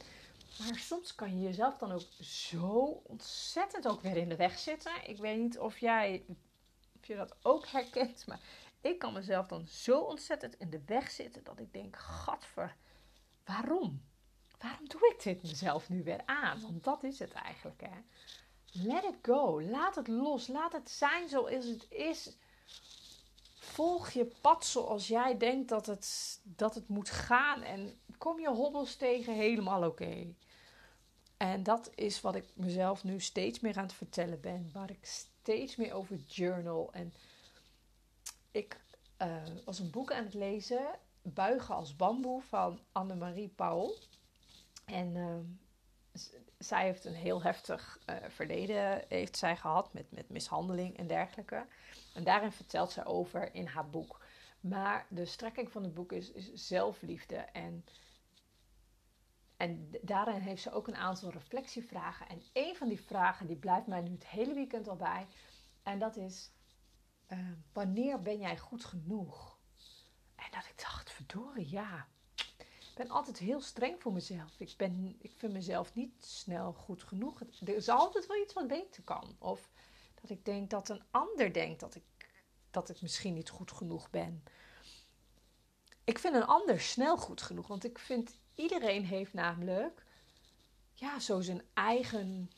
maar 0.60 0.78
soms 0.78 1.16
kan 1.16 1.38
je 1.38 1.44
jezelf 1.44 1.78
dan 1.78 1.92
ook 1.92 2.08
zo 2.22 3.02
ontzettend 3.04 3.88
ook 3.88 4.02
weer 4.02 4.18
in 4.18 4.30
de 4.30 4.36
weg 4.36 4.60
zitten. 4.60 5.10
Ik 5.10 5.18
weet 5.18 5.38
niet 5.38 5.60
of 5.60 5.78
jij 5.78 6.26
of 7.00 7.08
je 7.08 7.16
dat 7.16 7.36
ook 7.42 7.68
herkent, 7.68 8.28
maar 8.28 8.40
ik 8.82 9.00
kan 9.00 9.14
mezelf 9.14 9.48
dan 9.48 9.68
zo 9.68 10.00
ontzettend 10.00 10.56
in 10.60 10.70
de 10.70 10.82
weg 10.86 11.12
zitten 11.12 11.44
dat 11.44 11.60
ik 11.60 11.74
denk, 11.74 11.96
gadver, 11.96 12.76
waarom? 13.46 14.02
Waarom 14.64 14.88
doe 14.88 15.14
ik 15.16 15.24
dit 15.24 15.44
mezelf 15.44 15.90
nu 15.90 16.04
weer 16.04 16.22
aan? 16.26 16.62
Want 16.62 16.84
dat 16.84 17.04
is 17.04 17.20
het 17.20 17.32
eigenlijk, 17.32 17.82
hè. 17.82 18.02
Let 18.72 19.04
it 19.04 19.18
go. 19.22 19.62
Laat 19.62 19.96
het 19.96 20.08
los. 20.08 20.48
Laat 20.48 20.74
het 20.74 20.90
zijn 20.90 21.30
zoals 21.30 21.66
het 21.66 21.86
is. 21.90 22.38
Volg 23.56 24.10
je 24.10 24.32
pad 24.42 24.66
zoals 24.66 25.08
jij 25.08 25.38
denkt 25.38 25.70
dat 25.70 25.86
het, 25.86 26.40
dat 26.44 26.76
het 26.76 26.88
moet 26.88 27.10
gaan. 27.10 27.62
En 27.62 28.00
kom 28.18 28.40
je 28.40 28.50
hobbels 28.50 28.96
tegen, 28.96 29.34
helemaal 29.34 29.88
oké. 29.88 30.34
En 31.38 31.64
dat 31.64 31.92
is 31.96 32.22
wat 32.22 32.36
ik 32.36 32.46
mezelf 32.54 33.04
nu 33.04 33.20
steeds 33.20 33.60
meer 33.60 33.78
aan 33.78 33.84
het 33.84 33.94
vertellen 33.94 34.42
ben. 34.42 34.70
Waar 34.74 34.90
ik 34.90 35.06
steeds 35.06 35.76
meer 35.76 35.94
over 35.94 36.16
journal. 36.28 36.94
En 36.94 37.14
ik 38.52 38.82
uh, 39.22 39.44
was 39.66 39.80
een 39.80 39.92
boek 39.92 40.12
aan 40.12 40.24
het 40.24 40.34
lezen. 40.34 41.00
Buigen 41.22 41.76
als 41.76 41.96
bamboe 41.96 42.42
van 42.42 42.80
Annemarie 42.92 43.50
Paul. 43.50 43.96
En 44.86 45.16
uh, 45.16 45.40
zij 46.58 46.86
heeft 46.86 47.06
een 47.06 47.14
heel 47.14 47.42
heftig 47.42 48.00
uh, 48.10 48.16
verleden 48.28 49.06
heeft 49.08 49.38
zij 49.38 49.58
gehad 49.58 49.94
met, 49.94 50.12
met 50.12 50.30
mishandeling 50.30 50.98
en 50.98 51.08
dergelijke. 51.08 51.66
En 52.14 52.24
daarin 52.24 52.52
vertelt 52.52 52.92
zij 52.92 53.06
over 53.06 53.56
in 53.56 53.66
haar 53.66 53.90
boek. 53.90 54.22
Maar 54.60 55.06
de 55.10 55.26
strekking 55.26 55.72
van 55.72 55.84
het 55.84 55.94
boek 55.94 56.12
is, 56.12 56.54
zelfliefde. 56.54 57.36
En, 57.36 57.86
en 59.58 59.92
daarin 60.02 60.42
heeft 60.42 60.62
ze 60.62 60.72
ook 60.72 60.88
een 60.88 60.96
aantal 60.96 61.32
reflectievragen. 61.32 62.28
En 62.28 62.42
een 62.54 62.76
van 62.76 62.88
die 62.88 63.02
vragen 63.02 63.48
die 63.48 63.58
blijft 63.58 63.88
mij 63.88 64.02
nu 64.02 64.12
het 64.12 64.28
hele 64.28 64.54
weekend 64.54 64.88
al 64.88 64.96
bij. 64.96 65.28
En 65.84 66.00
dat 66.00 66.16
is, 66.16 66.52
uh, 67.28 67.52
wanneer 67.74 68.22
ben 68.22 68.40
jij 68.40 68.58
goed 68.58 68.86
genoeg? 68.86 69.58
En 70.36 70.52
dat 70.52 70.66
ik 70.66 70.82
dacht, 70.82 71.12
verdorie, 71.12 71.70
ja. 71.70 72.08
Ik 72.94 73.00
ben 73.00 73.10
altijd 73.10 73.38
heel 73.38 73.62
streng 73.62 74.02
voor 74.02 74.14
mezelf. 74.14 74.60
Ik, 74.60 74.74
ben, 74.78 75.16
ik 75.20 75.32
vind 75.38 75.54
mezelf 75.54 75.94
niet 75.94 76.26
snel 76.26 76.74
goed 76.74 77.04
genoeg. 77.04 77.42
Er 77.66 77.76
is 77.76 77.90
altijd 77.90 78.28
wel 78.28 78.42
iets 78.42 78.54
wat 78.54 78.68
beter 78.68 79.04
kan. 79.04 79.36
Of 79.40 79.70
dat 80.22 80.30
ik 80.30 80.46
denk 80.46 80.70
dat 80.70 80.90
een 80.90 81.04
ander 81.12 81.54
denkt 81.54 81.80
dat 81.80 81.96
ik, 81.96 82.04
dat 82.72 82.90
ik 82.90 83.02
misschien 83.02 83.34
niet 83.34 83.50
goed 83.50 83.72
genoeg 83.72 84.10
ben. 84.10 84.44
Ik 86.04 86.20
vind 86.20 86.36
een 86.36 86.46
ander 86.46 86.80
snel 86.80 87.18
goed 87.18 87.42
genoeg. 87.42 87.68
Want 87.68 87.84
ik 87.84 88.00
vind 88.00 88.40
iedereen 88.56 89.06
heeft 89.06 89.34
namelijk 89.34 90.06
ja, 90.94 91.20
zo 91.20 91.42
zijn 91.42 91.62
eigen, 91.74 92.52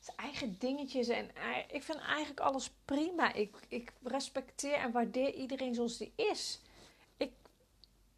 zijn 0.00 0.16
eigen 0.16 0.58
dingetjes. 0.58 1.08
En 1.08 1.30
ik 1.68 1.82
vind 1.82 1.98
eigenlijk 1.98 2.40
alles 2.40 2.70
prima. 2.84 3.32
Ik, 3.32 3.56
ik 3.68 3.92
respecteer 4.02 4.74
en 4.74 4.92
waardeer 4.92 5.34
iedereen 5.34 5.74
zoals 5.74 5.96
die 5.96 6.12
is 6.16 6.60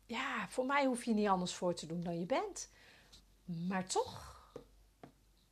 ja, 0.06 0.48
voor 0.48 0.66
mij 0.66 0.84
hoef 0.84 1.04
je 1.04 1.14
niet 1.14 1.28
anders 1.28 1.54
voor 1.54 1.74
te 1.74 1.86
doen 1.86 2.02
dan 2.02 2.18
je 2.18 2.26
bent. 2.26 2.70
Maar 3.44 3.86
toch 3.86 4.32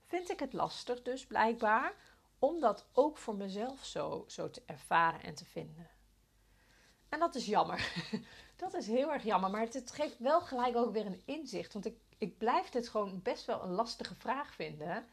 vind 0.07 0.31
ik 0.31 0.41
het 0.41 0.53
lastig, 0.53 1.03
dus 1.03 1.27
blijkbaar, 1.27 1.95
om 2.39 2.61
dat 2.61 2.87
ook 2.93 3.19
voor 3.19 3.35
mezelf 3.35 3.85
zo, 3.85 4.25
zo 4.29 4.51
te 4.51 4.63
ervaren 4.67 5.23
en 5.23 5.35
te 5.35 5.45
vinden. 5.45 5.91
En 7.09 7.19
dat 7.19 7.35
is 7.35 7.47
jammer. 7.47 7.93
Dat 8.57 8.75
is 8.75 8.87
heel 8.87 9.13
erg 9.13 9.25
jammer. 9.25 9.51
Maar 9.51 9.61
het, 9.61 9.93
geeft 9.93 10.19
wel 10.19 10.41
gelijk 10.41 10.77
ook 10.77 10.93
weer 10.93 11.07
een 11.07 11.23
inzicht. 11.25 11.73
Want 11.73 11.87
ik, 11.87 11.97
ik 12.19 12.39
blijf 12.39 12.69
dit 12.69 12.89
gewoon 12.89 13.23
best 13.23 13.45
wel 13.45 13.63
een 13.63 13.71
lastige 13.71 14.15
vraag 14.15 14.55
vinden. 14.55 15.07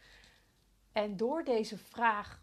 En 0.91 1.17
door 1.17 1.43
deze 1.43 1.77
vraag 1.77 2.41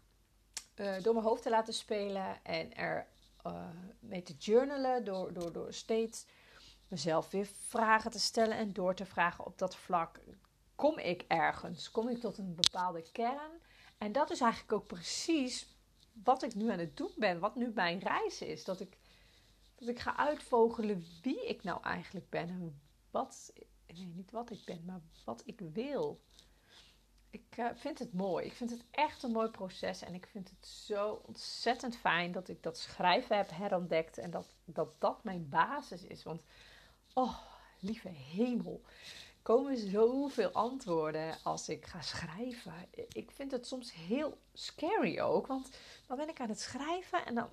uh, 0.75 1.01
door 1.01 1.13
mijn 1.13 1.25
hoofd 1.25 1.41
te 1.41 1.49
laten 1.49 1.73
spelen 1.73 2.43
en 2.43 2.75
er 2.75 3.07
uh, 3.45 3.67
mee 3.99 4.23
te 4.23 4.33
journalen, 4.33 5.03
door, 5.03 5.33
door, 5.33 5.51
door 5.51 5.73
steeds 5.73 6.25
mezelf 6.87 7.31
weer 7.31 7.45
vragen 7.45 8.11
te 8.11 8.19
stellen 8.19 8.57
en 8.57 8.73
door 8.73 8.95
te 8.95 9.05
vragen 9.05 9.45
op 9.45 9.57
dat 9.57 9.75
vlak. 9.75 10.19
Kom 10.75 10.97
ik 10.99 11.25
ergens? 11.27 11.91
Kom 11.91 12.09
ik 12.09 12.19
tot 12.19 12.37
een 12.37 12.55
bepaalde 12.55 13.11
kern? 13.11 13.61
En 13.97 14.11
dat 14.11 14.31
is 14.31 14.41
eigenlijk 14.41 14.73
ook 14.73 14.87
precies 14.87 15.75
wat 16.23 16.43
ik 16.43 16.55
nu 16.55 16.71
aan 16.71 16.79
het 16.79 16.97
doen 16.97 17.11
ben, 17.17 17.39
wat 17.39 17.55
nu 17.55 17.71
mijn 17.73 17.99
reis 17.99 18.41
is. 18.41 18.63
Dat 18.63 18.79
ik, 18.79 18.97
dat 19.75 19.87
ik 19.87 19.99
ga 19.99 20.17
uitvogelen 20.17 21.05
wie 21.21 21.47
ik 21.47 21.63
nou 21.63 21.83
eigenlijk 21.83 22.29
ben 22.29 22.49
en 22.49 22.81
wat, 23.11 23.53
nee, 23.87 24.05
niet 24.05 24.31
wat 24.31 24.51
ik 24.51 24.65
ben, 24.65 24.85
maar 24.85 25.01
wat 25.25 25.43
ik 25.45 25.59
wil. 25.59 26.21
Ik 27.29 27.57
uh, 27.57 27.69
vind 27.73 27.99
het 27.99 28.13
mooi. 28.13 28.45
Ik 28.45 28.53
vind 28.53 28.69
het 28.69 28.83
echt 28.91 29.23
een 29.23 29.31
mooi 29.31 29.49
proces. 29.49 30.01
En 30.01 30.13
ik 30.13 30.25
vind 30.25 30.49
het 30.49 30.67
zo 30.67 31.21
ontzettend 31.25 31.97
fijn 31.97 32.31
dat 32.31 32.47
ik 32.47 32.63
dat 32.63 32.77
schrijven 32.77 33.37
heb 33.37 33.49
herontdekt. 33.49 34.17
En 34.17 34.31
dat 34.31 34.55
dat, 34.65 34.89
dat 34.99 35.23
mijn 35.23 35.49
basis 35.49 36.03
is. 36.03 36.23
Want 36.23 36.43
Oh, 37.17 37.37
lieve 37.79 38.07
hemel. 38.09 38.81
Komen 39.41 39.77
zoveel 39.77 40.51
antwoorden 40.51 41.37
als 41.43 41.69
ik 41.69 41.85
ga 41.85 42.01
schrijven. 42.01 42.87
Ik 42.91 43.31
vind 43.31 43.51
het 43.51 43.67
soms 43.67 43.93
heel 43.93 44.37
scary 44.53 45.19
ook. 45.19 45.47
Want 45.47 45.69
dan 46.07 46.17
ben 46.17 46.29
ik 46.29 46.39
aan 46.39 46.49
het 46.49 46.59
schrijven 46.59 47.25
en 47.25 47.35
dan, 47.35 47.49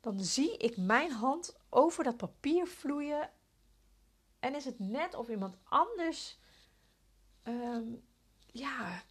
dan 0.00 0.20
zie 0.20 0.56
ik 0.56 0.76
mijn 0.76 1.10
hand 1.10 1.56
over 1.68 2.04
dat 2.04 2.16
papier 2.16 2.66
vloeien. 2.66 3.30
En 4.38 4.54
is 4.54 4.64
het 4.64 4.78
net 4.78 5.14
of 5.14 5.28
iemand 5.28 5.56
anders. 5.64 6.38
Ehm, 7.42 7.94
ja, 8.46 9.02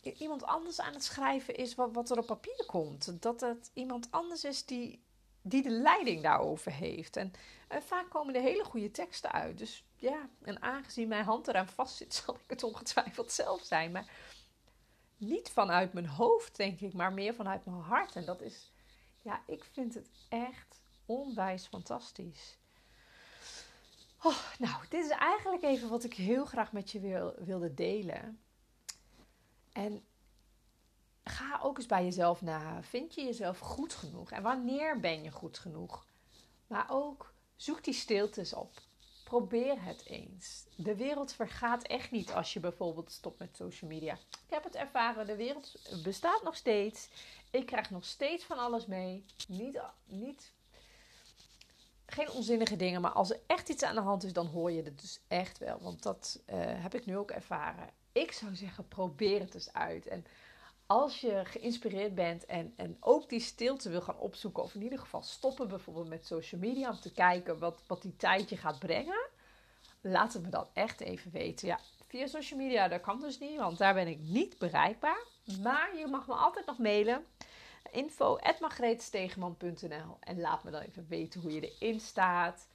iemand 0.00 0.44
anders 0.44 0.80
aan 0.80 0.92
het 0.92 1.04
schrijven 1.04 1.56
is 1.56 1.74
wat, 1.74 1.92
wat 1.92 2.10
er 2.10 2.18
op 2.18 2.26
papier 2.26 2.64
komt. 2.66 3.22
Dat 3.22 3.40
het 3.40 3.70
iemand 3.74 4.10
anders 4.10 4.44
is 4.44 4.64
die 4.64 5.06
die 5.48 5.62
de 5.62 5.70
leiding 5.70 6.22
daarover 6.22 6.72
heeft. 6.72 7.16
En, 7.16 7.32
en, 7.68 7.82
vaak 7.82 8.10
komen 8.10 8.34
er 8.34 8.42
hele 8.42 8.64
goede 8.64 8.90
teksten 8.90 9.32
uit. 9.32 9.58
Dus 9.58 9.84
ja, 9.96 10.28
en 10.42 10.62
aangezien 10.62 11.08
mijn 11.08 11.24
hand 11.24 11.48
eraan 11.48 11.68
vast 11.68 11.96
zit, 11.96 12.14
zal 12.24 12.34
ik 12.34 12.50
het 12.50 12.62
ongetwijfeld 12.62 13.32
zelf 13.32 13.62
zijn. 13.62 13.90
Maar 13.90 14.10
niet 15.16 15.50
vanuit 15.50 15.92
mijn 15.92 16.06
hoofd, 16.06 16.56
denk 16.56 16.80
ik, 16.80 16.92
maar 16.92 17.12
meer 17.12 17.34
vanuit 17.34 17.64
mijn 17.64 17.80
hart. 17.80 18.16
En 18.16 18.24
dat 18.24 18.40
is, 18.40 18.72
ja, 19.22 19.42
ik 19.46 19.64
vind 19.72 19.94
het 19.94 20.10
echt 20.28 20.80
onwijs 21.06 21.66
fantastisch. 21.66 22.58
Oh, 24.22 24.38
nou, 24.58 24.84
dit 24.88 25.04
is 25.04 25.10
eigenlijk 25.10 25.62
even 25.62 25.88
wat 25.88 26.04
ik 26.04 26.14
heel 26.14 26.44
graag 26.44 26.72
met 26.72 26.90
je 26.90 27.00
wil, 27.00 27.34
wilde 27.38 27.74
delen. 27.74 28.40
En 29.72 30.04
ga 31.28 31.60
ook 31.62 31.76
eens 31.76 31.86
bij 31.86 32.04
jezelf 32.04 32.42
na. 32.42 32.82
Vind 32.82 33.14
je 33.14 33.24
jezelf 33.24 33.58
goed 33.58 33.94
genoeg? 33.94 34.30
En 34.30 34.42
wanneer 34.42 35.00
ben 35.00 35.22
je 35.22 35.30
goed 35.30 35.58
genoeg? 35.58 36.06
Maar 36.66 36.86
ook 36.90 37.32
zoek 37.56 37.84
die 37.84 37.94
stiltes 37.94 38.52
op. 38.52 38.80
Probeer 39.24 39.84
het 39.84 40.06
eens. 40.06 40.64
De 40.76 40.96
wereld 40.96 41.32
vergaat 41.32 41.82
echt 41.82 42.10
niet 42.10 42.32
als 42.32 42.52
je 42.52 42.60
bijvoorbeeld 42.60 43.12
stopt 43.12 43.38
met 43.38 43.56
social 43.56 43.90
media. 43.90 44.12
Ik 44.14 44.54
heb 44.54 44.64
het 44.64 44.74
ervaren, 44.74 45.26
de 45.26 45.36
wereld 45.36 45.74
bestaat 46.02 46.42
nog 46.42 46.56
steeds. 46.56 47.08
Ik 47.50 47.66
krijg 47.66 47.90
nog 47.90 48.04
steeds 48.04 48.44
van 48.44 48.58
alles 48.58 48.86
mee. 48.86 49.24
Niet, 49.48 49.80
niet, 50.04 50.52
geen 52.10 52.30
onzinnige 52.30 52.76
dingen, 52.76 53.00
maar 53.00 53.10
als 53.10 53.30
er 53.30 53.40
echt 53.46 53.68
iets 53.68 53.82
aan 53.82 53.94
de 53.94 54.00
hand 54.00 54.24
is, 54.24 54.32
dan 54.32 54.46
hoor 54.46 54.72
je 54.72 54.82
het 54.82 55.00
dus 55.00 55.20
echt 55.28 55.58
wel. 55.58 55.78
Want 55.80 56.02
dat 56.02 56.40
uh, 56.46 56.56
heb 56.58 56.94
ik 56.94 57.06
nu 57.06 57.16
ook 57.16 57.30
ervaren. 57.30 57.90
Ik 58.12 58.32
zou 58.32 58.54
zeggen, 58.54 58.88
probeer 58.88 59.40
het 59.40 59.54
eens 59.54 59.72
uit. 59.72 60.06
En 60.06 60.24
als 60.88 61.20
je 61.20 61.42
geïnspireerd 61.44 62.14
bent 62.14 62.46
en, 62.46 62.72
en 62.76 62.96
ook 63.00 63.28
die 63.28 63.40
stilte 63.40 63.90
wil 63.90 64.00
gaan 64.00 64.18
opzoeken, 64.18 64.62
of 64.62 64.74
in 64.74 64.82
ieder 64.82 64.98
geval 64.98 65.22
stoppen 65.22 65.68
bijvoorbeeld 65.68 66.08
met 66.08 66.26
social 66.26 66.60
media 66.60 66.90
om 66.90 67.00
te 67.00 67.12
kijken 67.12 67.58
wat, 67.58 67.82
wat 67.86 68.02
die 68.02 68.16
tijd 68.16 68.48
je 68.48 68.56
gaat 68.56 68.78
brengen, 68.78 69.28
laat 70.00 70.32
het 70.32 70.42
me 70.42 70.48
dan 70.48 70.66
echt 70.72 71.00
even 71.00 71.30
weten. 71.30 71.68
Ja, 71.68 71.80
via 72.06 72.26
social 72.26 72.60
media, 72.60 72.88
dat 72.88 73.00
kan 73.00 73.20
dus 73.20 73.38
niet, 73.38 73.56
want 73.56 73.78
daar 73.78 73.94
ben 73.94 74.08
ik 74.08 74.18
niet 74.18 74.58
bereikbaar. 74.58 75.24
Maar 75.62 75.96
je 75.96 76.06
mag 76.06 76.26
me 76.26 76.34
altijd 76.34 76.66
nog 76.66 76.78
mailen. 76.78 77.26
Info 77.90 78.36
En 78.36 78.56
laat 80.40 80.64
me 80.64 80.70
dan 80.70 80.80
even 80.80 81.06
weten 81.08 81.40
hoe 81.40 81.52
je 81.52 81.76
erin 81.78 82.00
staat. 82.00 82.68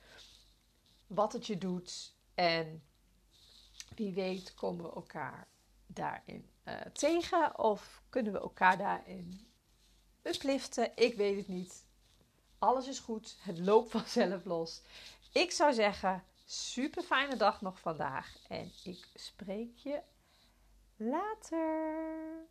Wat 1.08 1.34
het 1.34 1.48
je 1.48 1.58
doet. 1.58 2.16
En 2.36 2.84
wie 3.96 4.14
weet 4.14 4.54
komen 4.54 4.86
we 4.86 4.94
elkaar 4.94 5.48
daarin 5.88 6.50
uh, 6.66 6.76
tegen. 6.94 7.60
Of 7.60 8.03
kunnen 8.14 8.34
we 8.34 8.40
elkaar 8.40 8.78
daarin 8.78 9.48
upliften. 10.22 10.92
Ik 10.96 11.16
weet 11.16 11.38
het 11.38 11.48
niet. 11.48 11.86
Alles 12.60 12.88
is 12.88 13.00
goed. 13.00 13.38
Het 13.40 13.60
loopt 13.60 13.92
vanzelf 13.92 14.46
los. 14.46 14.82
Ik 15.32 15.52
zou 15.52 15.74
zeggen, 15.74 16.24
super 16.46 17.04
fijne 17.04 17.36
dag 17.36 17.62
nog 17.62 17.80
vandaag. 17.80 18.38
En 18.48 18.72
ik 18.84 19.08
spreek 19.16 19.78
je 19.78 20.02
later. 20.96 22.48